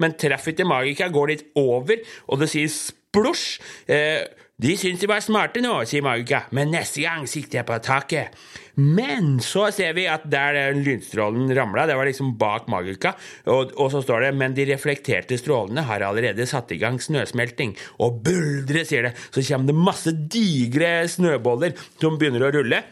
Men 0.00 0.18
treffer 0.20 0.54
ikke 0.54 0.68
Magica, 0.68 1.08
går 1.10 1.32
litt 1.32 1.48
over, 1.58 2.02
og 2.28 2.42
det 2.42 2.50
sier 2.52 2.70
splosj. 2.70 3.46
Eh, 3.90 4.22
de 4.60 4.74
syns 4.76 5.00
de 5.00 5.08
var 5.08 5.22
smarte 5.24 5.62
nå, 5.64 5.72
sier 5.88 6.04
Magica, 6.04 6.42
men 6.56 6.68
neste 6.74 7.00
gang 7.00 7.24
sikter 7.30 7.62
jeg 7.62 7.68
på 7.68 7.78
taket. 7.80 8.34
Men 8.80 9.38
så 9.44 9.66
ser 9.72 9.94
vi 9.96 10.04
at 10.08 10.26
der 10.28 10.74
lynstrålen 10.76 11.48
ramla, 11.56 11.86
det 11.88 11.96
var 11.96 12.08
liksom 12.08 12.34
bak 12.40 12.68
Magica, 12.72 13.14
og, 13.46 13.72
og, 13.78 13.88
så 13.94 14.02
står 14.04 14.26
det 14.26 14.34
men 14.36 14.56
de 14.56 14.68
reflekterte 14.68 15.38
strålene 15.40 15.86
har 15.88 16.04
allerede 16.04 16.44
satt 16.48 16.72
i 16.76 16.80
gang 16.80 17.00
snøsmelting. 17.00 17.72
Og 18.04 18.20
buldre, 18.26 18.84
sier 18.84 19.08
det, 19.08 19.16
så 19.32 19.44
kommer 19.48 19.72
det 19.72 19.80
masse 19.88 20.14
digre 20.36 20.94
snøboller 21.08 21.76
som 21.96 22.20
begynner 22.20 22.50
å 22.50 22.54
rulle. 22.60 22.84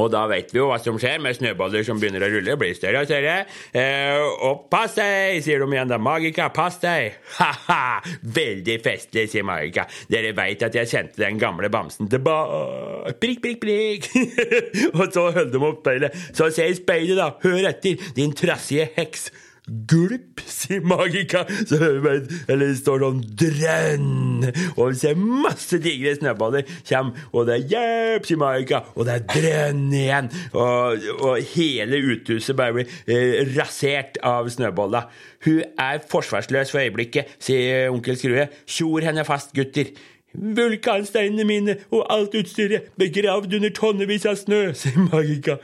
Og 0.00 0.08
da 0.12 0.22
vet 0.30 0.52
vi 0.52 0.60
jo 0.60 0.70
hva 0.70 0.78
som 0.80 0.96
skjer 1.00 1.20
med 1.20 1.36
snøballer 1.36 1.84
som 1.84 1.98
begynner 2.00 2.24
å 2.24 2.30
rulle, 2.32 2.56
blir 2.60 2.72
større 2.76 3.02
og 3.02 3.10
større. 3.10 3.34
Eh, 3.76 4.22
og 4.46 4.66
pass 4.72 4.96
deg, 4.96 5.42
sier 5.44 5.60
de 5.60 5.68
igjen 5.76 5.92
da. 5.92 5.98
Magika, 6.00 6.48
pass 6.54 6.80
deg. 6.82 7.18
Ha-ha, 7.38 8.00
veldig 8.22 8.78
festlig, 8.84 9.28
sier 9.32 9.46
Magika. 9.46 9.84
Dere 10.12 10.32
veit 10.36 10.64
at 10.64 10.76
jeg 10.78 10.88
kjente 10.88 11.20
den 11.20 11.40
gamle 11.40 11.68
bamsen 11.72 12.08
tilbake. 12.12 13.16
Prikk, 13.22 13.44
prikk, 13.44 13.60
prikk. 13.62 14.10
og 14.98 15.06
så 15.12 15.28
holdt 15.36 15.52
de 15.52 15.62
opp 15.62 15.82
speilet. 15.84 16.20
Så 16.32 16.48
se 16.54 16.68
i 16.70 16.78
speilet, 16.78 17.18
da. 17.18 17.32
Hør 17.44 17.68
etter, 17.72 18.00
din 18.16 18.32
trassige 18.36 18.88
heks. 18.96 19.28
Gulp, 19.68 20.40
sier 20.50 20.82
Magica, 20.82 21.44
Så 21.66 21.78
hører 21.78 22.24
Eller 22.50 22.72
det 22.72 22.78
står 22.80 23.04
sånn 23.04 23.20
drønn. 23.38 24.48
Og 24.74 24.90
vi 24.90 24.98
ser 24.98 25.20
masse 25.20 25.78
digre 25.82 26.16
snøballer 26.18 26.66
Kjem, 26.88 27.12
Og 27.30 27.46
det 27.46 27.54
er 27.54 27.68
hjelp, 27.70 28.26
sier 28.26 28.40
Magica, 28.42 28.82
Og 28.96 29.06
det 29.06 29.14
er 29.20 29.28
drønn 29.30 29.84
igjen. 29.94 30.32
Og, 30.52 31.06
og 31.22 31.52
hele 31.54 32.02
uthuset 32.12 32.58
bare 32.58 32.80
blir 32.80 32.96
eh, 33.06 33.42
rasert 33.54 34.18
av 34.26 34.50
snøballer. 34.50 35.06
Hun 35.46 35.62
er 35.80 36.02
forsvarsløs 36.10 36.70
for 36.70 36.82
øyeblikket, 36.82 37.30
sier 37.42 37.90
onkel 37.90 38.18
Skrue. 38.18 38.48
Tjor 38.66 39.06
henne 39.06 39.24
fast, 39.26 39.54
gutter. 39.56 39.90
Vulkansteinene 40.34 41.46
mine 41.46 41.76
og 41.90 42.06
alt 42.12 42.34
utstyret 42.38 42.92
begravd 43.00 43.56
under 43.58 43.72
tonnevis 43.76 44.26
av 44.28 44.38
snø, 44.40 44.64
sier 44.80 45.00
Magika. 45.08 45.58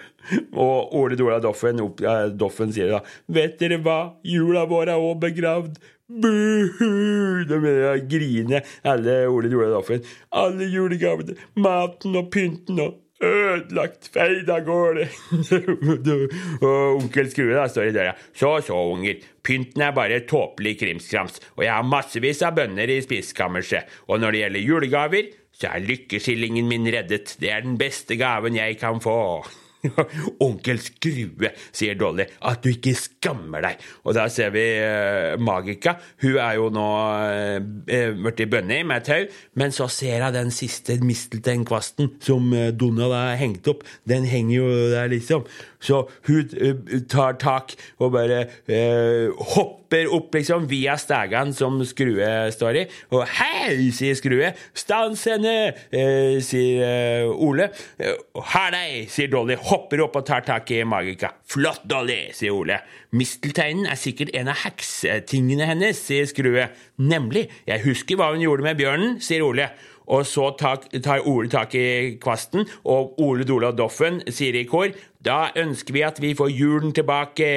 Og 0.53 0.95
Ole 0.99 1.17
Dola 1.17 1.39
Doffen, 1.41 1.81
Doffen 2.37 2.75
sier 2.75 2.93
da, 2.93 3.03
vet 3.33 3.57
dere 3.61 3.81
hva, 3.85 4.01
jula 4.29 4.67
vår 4.69 4.93
er 4.93 5.01
òg 5.01 5.23
begravd. 5.25 5.79
Buhu! 6.09 7.45
De 7.49 7.57
begynner 7.61 7.91
å 7.91 7.97
grine, 8.09 8.63
alle 8.89 9.19
Ole 9.29 9.51
Dola 9.53 9.73
Doffen. 9.75 10.05
Alle 10.33 10.69
julegavene, 10.73 11.37
maten 11.61 12.17
og 12.17 12.31
pynten 12.33 12.81
og 12.85 12.97
ødelagt, 13.25 14.09
feid 14.15 14.51
av 14.53 14.65
gårde. 14.67 15.09
og 16.69 16.99
onkel 16.99 17.31
Skrue 17.33 17.57
da 17.57 17.67
står 17.71 17.91
i 17.91 17.95
døra. 17.97 18.15
Så 18.37 18.53
så, 18.67 18.79
unger. 18.95 19.23
Pynten 19.45 19.85
er 19.85 19.95
bare 19.97 20.23
tåpelig 20.29 20.77
krimskrams, 20.83 21.41
og 21.57 21.65
jeg 21.65 21.73
har 21.73 21.87
massevis 21.89 22.43
av 22.47 22.59
bønner 22.59 22.91
i 22.93 23.01
spiskammerset. 23.05 23.89
Og 24.09 24.21
når 24.21 24.35
det 24.35 24.43
gjelder 24.43 24.67
julegaver, 24.67 25.31
så 25.59 25.73
er 25.73 25.87
lykkeskillingen 25.87 26.69
min 26.71 26.87
reddet. 26.87 27.37
Det 27.41 27.51
er 27.51 27.65
den 27.65 27.79
beste 27.81 28.19
gaven 28.21 28.59
jeg 28.59 28.79
kan 28.79 29.03
få. 29.03 29.19
Onkel 30.45 30.81
Skrue, 30.83 31.53
sier 31.75 31.99
Dolly, 31.99 32.27
at 32.51 32.63
du 32.65 32.71
ikke 32.73 32.95
skammer 32.99 33.63
deg. 33.65 33.85
Og 34.05 34.17
da 34.17 34.27
ser 34.33 34.51
vi 34.55 34.65
uh, 34.83 35.39
Magika. 35.43 35.97
Hun 36.23 36.39
er 36.43 36.59
jo 36.59 36.69
nå 36.75 36.87
uh, 36.89 38.19
blitt 38.19 38.45
bønne 38.51 38.81
med 38.89 39.07
tau, 39.07 39.29
men 39.59 39.75
så 39.75 39.89
ser 39.93 40.25
hun 40.27 40.35
den 40.35 40.53
siste 40.55 40.99
mistelteinkvasten 41.05 42.17
som 42.25 42.51
uh, 42.55 42.69
Donald 42.75 43.15
har 43.15 43.39
hengt 43.41 43.69
opp. 43.71 43.85
Den 44.09 44.27
henger 44.29 44.57
jo 44.57 44.71
der, 44.95 45.11
liksom. 45.13 45.47
Så 45.79 46.05
hun 46.27 46.55
uh, 46.59 46.99
tar 47.11 47.39
tak 47.39 47.77
og 48.03 48.15
bare 48.17 48.47
hopper 49.55 50.11
opp, 50.13 50.35
liksom, 50.35 50.67
via 50.71 50.97
stegene 51.01 51.55
som 51.57 51.79
Skrue 51.87 52.51
står 52.53 52.81
i. 52.83 52.85
Og 53.15 53.25
hei, 53.39 53.89
sier 53.95 54.17
Skrue. 54.19 54.51
Stans 54.77 55.23
henne, 55.31 55.55
sier 56.45 57.31
Ole. 57.33 57.71
'Her 57.99 58.75
deg, 58.75 59.09
sier 59.13 59.31
Dolly 59.33 59.57
hopper 59.69 60.03
opp 60.05 60.17
og 60.21 60.27
tar 60.29 60.45
tak 60.47 60.71
i 60.73 60.83
Magika. 60.89 61.33
Flott, 61.49 61.85
Dolly, 61.89 62.31
sier 62.37 62.57
Ole. 62.57 62.81
Mistelteinen 63.17 63.89
er 63.89 64.01
sikkert 64.01 64.33
en 64.37 64.51
av 64.53 64.63
heksetingene 64.65 65.69
hennes, 65.69 66.01
sier 66.01 66.29
Skrue. 66.29 66.69
Nemlig. 66.99 67.49
Jeg 67.69 67.85
husker 67.85 68.19
hva 68.19 68.33
hun 68.33 68.45
gjorde 68.45 68.67
med 68.67 68.81
bjørnen, 68.81 69.17
sier 69.25 69.45
Ole. 69.47 69.69
Og 70.09 70.25
så 70.25 70.49
tar 70.57 71.27
Ole 71.29 71.53
tak 71.53 71.75
i 71.77 72.17
kvasten, 72.23 72.65
og 72.89 73.19
Ole, 73.21 73.45
Dola 73.49 73.75
Doffen 73.77 74.23
sier 74.33 74.57
i 74.57 74.65
kor 74.69 74.89
da 75.25 75.51
ønsker 75.59 75.93
vi 75.97 76.05
at 76.07 76.21
vi 76.23 76.35
får 76.39 76.53
julen 76.55 76.95
tilbake. 76.97 77.49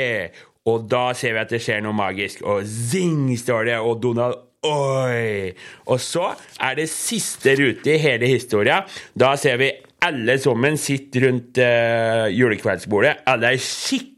Og 0.67 0.88
da 0.91 1.12
ser 1.17 1.36
vi 1.36 1.41
at 1.41 1.54
det 1.54 1.62
skjer 1.63 1.82
noe 1.86 1.95
magisk, 1.97 2.43
og 2.45 2.65
zing, 2.67 3.32
står 3.39 3.69
det, 3.69 3.78
og 3.82 4.02
Donald 4.04 4.47
Oi! 4.62 5.50
Og 5.89 5.97
så 5.97 6.28
er 6.62 6.76
det 6.78 6.91
siste 6.93 7.56
rute 7.58 7.95
i 7.95 8.02
hele 8.02 8.28
historia. 8.30 8.84
Da 9.17 9.32
ser 9.39 9.58
vi 9.58 9.71
alle 10.02 10.38
sammen 10.42 10.78
sitter 10.82 11.28
rundt 11.28 11.60
uh, 11.62 12.28
julekveldsbordet. 12.34 13.22
Alle 13.30 13.54
er 13.54 13.62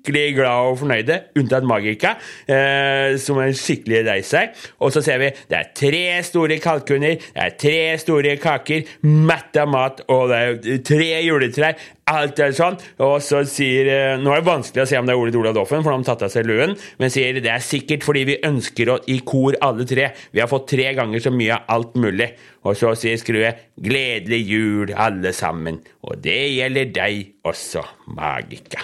skikkelig 0.04 0.36
glade 0.36 0.68
og 0.68 0.78
fornøyde, 0.82 1.20
unntatt 1.40 1.64
Magica, 1.64 2.18
eh, 2.48 3.16
som 3.18 3.40
er 3.40 3.54
skikkelig 3.56 4.04
lei 4.04 4.20
seg. 4.22 4.52
Og 4.84 4.92
så 4.92 5.02
ser 5.02 5.20
vi 5.20 5.32
det 5.48 5.58
er 5.58 5.72
tre 5.74 6.24
store 6.24 6.60
kalkuner, 6.60 7.16
det 7.16 7.44
er 7.44 7.56
tre 7.58 7.98
store 7.98 8.36
kaker, 8.38 8.84
mett 9.04 9.56
av 9.56 9.70
mat, 9.72 10.02
og 10.10 10.30
det 10.30 10.40
er 10.44 10.82
tre 10.84 11.12
juletrær. 11.24 11.76
Alt 12.04 12.40
er 12.44 12.52
sånn. 12.52 12.76
Og 13.00 13.22
så 13.24 13.46
sier 13.48 13.88
uh, 13.88 14.20
Nå 14.20 14.34
er 14.34 14.42
det 14.42 14.50
vanskelig 14.50 14.82
å 14.84 14.88
se 14.90 14.98
om 15.00 15.08
det 15.08 15.14
er 15.14 15.22
Ole 15.22 15.32
Dola 15.32 15.54
Doffen, 15.56 15.80
for 15.86 15.94
de 15.94 16.02
har 16.02 16.08
tatt 16.10 16.26
av 16.28 16.34
seg 16.34 16.50
luen, 16.50 16.76
men 17.00 17.14
sier 17.14 17.40
det 17.40 17.48
er 17.48 17.64
sikkert 17.64 18.04
fordi 18.04 18.26
vi 18.28 18.42
ønsker 18.44 18.92
å 18.92 18.98
i 19.08 19.22
kor 19.24 19.56
alle 19.64 19.88
tre. 19.88 20.10
Vi 20.36 20.44
har 20.44 20.52
fått 20.52 20.68
tre 20.74 20.90
ganger 20.98 21.24
så 21.24 21.32
mye 21.32 21.56
av 21.56 21.72
alt 21.78 21.96
mulig. 21.96 22.34
Og 22.68 22.76
så 22.80 22.92
sier 23.00 23.16
Skrue 23.20 23.54
'Gledelig 23.80 24.42
jul, 24.44 24.92
alle 24.96 25.32
sammen'. 25.36 25.80
Og 26.04 26.20
det 26.24 26.42
gjelder 26.58 26.92
deg 26.92 27.48
også, 27.48 27.84
Magika. 28.20 28.84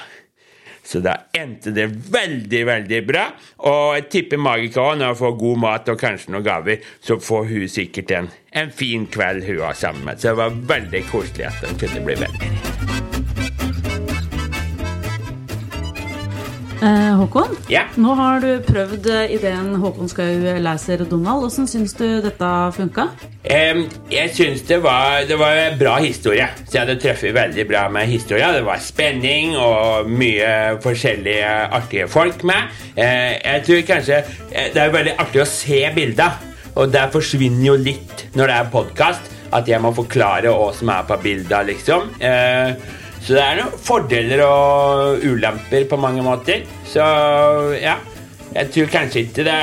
Så 0.90 1.04
da 1.06 1.14
endte 1.38 1.70
det 1.76 1.86
veldig, 2.10 2.64
veldig 2.66 3.02
bra. 3.06 3.28
Og 3.70 3.94
jeg 4.00 4.08
tipper 4.16 4.42
Magica 4.42 4.82
òg, 4.88 4.98
når 4.98 5.14
hun 5.14 5.22
får 5.22 5.38
god 5.44 5.64
mat 5.68 5.94
og 5.94 6.02
kanskje 6.02 6.34
noen 6.34 6.48
gaver, 6.48 6.90
så 7.06 7.20
får 7.22 7.50
hun 7.52 7.70
sikkert 7.70 8.16
en, 8.18 8.32
en 8.58 8.74
fin 8.74 9.06
kveld 9.06 9.46
hun 9.46 9.62
har 9.68 9.78
sammen 9.78 10.08
med. 10.10 10.18
Så 10.18 10.32
det 10.32 10.40
var 10.42 10.62
veldig 10.74 11.06
koselig 11.12 11.52
at 11.52 11.66
de 11.66 11.76
kunne 11.86 12.06
bli 12.10 12.22
venner. 12.26 12.79
Håkon, 16.80 17.58
Ja. 17.68 17.82
nå 18.00 18.14
har 18.16 18.40
du 18.40 18.62
prøvd 18.64 19.08
eh, 19.12 19.34
ideen 19.36 19.74
Håkon 19.82 20.08
Skau 20.08 20.24
leser 20.64 21.02
Donald. 21.10 21.42
Hvordan 21.44 21.68
syns 21.68 21.94
du 21.98 22.06
dette 22.24 22.52
funka? 22.76 23.10
Um, 23.50 23.82
jeg 24.12 24.32
syns 24.36 24.62
det 24.68 24.78
var, 24.84 25.26
det 25.28 25.36
var 25.40 25.58
en 25.60 25.80
bra 25.80 25.98
historie. 26.00 26.48
Så 26.66 26.78
jeg 26.78 26.86
hadde 26.86 26.96
truffet 27.02 27.36
veldig 27.36 27.66
bra 27.68 27.82
med 27.92 28.08
historia. 28.08 28.54
Det 28.56 28.64
var 28.66 28.80
spenning 28.84 29.58
og 29.60 30.08
mye 30.10 30.78
forskjellige 30.84 31.50
artige 31.82 32.08
folk 32.08 32.44
med. 32.48 32.72
Uh, 32.96 33.36
jeg 33.44 33.64
tror 33.68 33.82
kanskje 33.90 34.22
eh, 34.52 34.70
Det 34.74 34.82
er 34.86 34.96
veldig 34.96 35.18
artig 35.20 35.44
å 35.44 35.50
se 35.50 35.82
bilder, 35.96 36.40
og 36.76 36.94
det 36.96 37.10
forsvinner 37.12 37.66
jo 37.74 37.76
litt 37.76 38.26
når 38.40 38.48
det 38.48 38.56
er 38.62 38.72
podkast. 38.72 39.36
At 39.52 39.66
jeg 39.68 39.82
må 39.82 39.90
forklare 39.98 40.52
hva 40.54 40.68
som 40.78 40.92
er 40.94 41.06
på 41.10 41.16
bilda, 41.24 41.64
liksom. 41.66 42.12
Eh, 42.22 42.76
så 43.24 43.36
det 43.36 43.44
er 43.44 43.60
noen 43.60 43.82
fordeler 43.84 44.44
og 44.46 45.26
ulemper 45.26 45.86
på 45.90 46.00
mange 46.00 46.24
måter. 46.26 46.64
Så 46.88 47.04
ja. 47.82 48.00
Jeg 48.50 48.72
tror 48.74 48.88
kanskje 48.90 49.20
ikke 49.20 49.44
det 49.46 49.58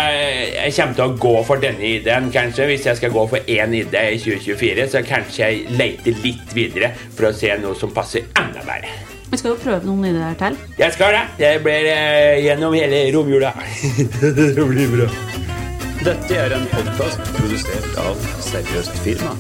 Jeg 0.54 0.74
kommer 0.76 0.94
til 0.94 1.02
å 1.02 1.14
gå 1.18 1.32
for 1.48 1.62
denne 1.62 1.88
ideen, 1.88 2.28
kanskje. 2.30 2.68
Hvis 2.70 2.86
jeg 2.86 3.00
skal 3.00 3.10
gå 3.16 3.24
for 3.32 3.50
én 3.50 3.74
idé 3.74 4.04
i 4.14 4.20
2024, 4.22 4.86
så 4.92 5.02
kanskje 5.06 5.42
jeg 5.42 5.74
leter 5.80 6.22
litt 6.22 6.54
videre 6.54 6.92
for 7.08 7.26
å 7.26 7.34
se 7.34 7.50
noe 7.62 7.74
som 7.78 7.90
passer 7.94 8.28
enda 8.38 8.62
bedre. 8.62 8.92
Vi 9.26 9.40
skal 9.40 9.56
jo 9.56 9.58
prøve 9.58 9.88
noen 9.88 10.06
ideer 10.12 10.36
til. 10.38 10.58
Jeg 10.78 10.94
skal 10.94 11.16
det. 11.16 11.24
Det 11.40 11.50
blir 11.64 11.88
eh, 11.90 12.44
gjennom 12.44 12.76
hele 12.78 13.02
romjula. 13.16 13.50
det 14.22 14.54
blir 14.54 14.94
bra. 14.94 15.10
Dette 16.06 16.38
er 16.38 16.54
en 16.54 16.70
podkast 16.70 17.34
produsert 17.34 17.98
av 18.04 18.30
Seriøst 18.46 19.02
firma. 19.02 19.34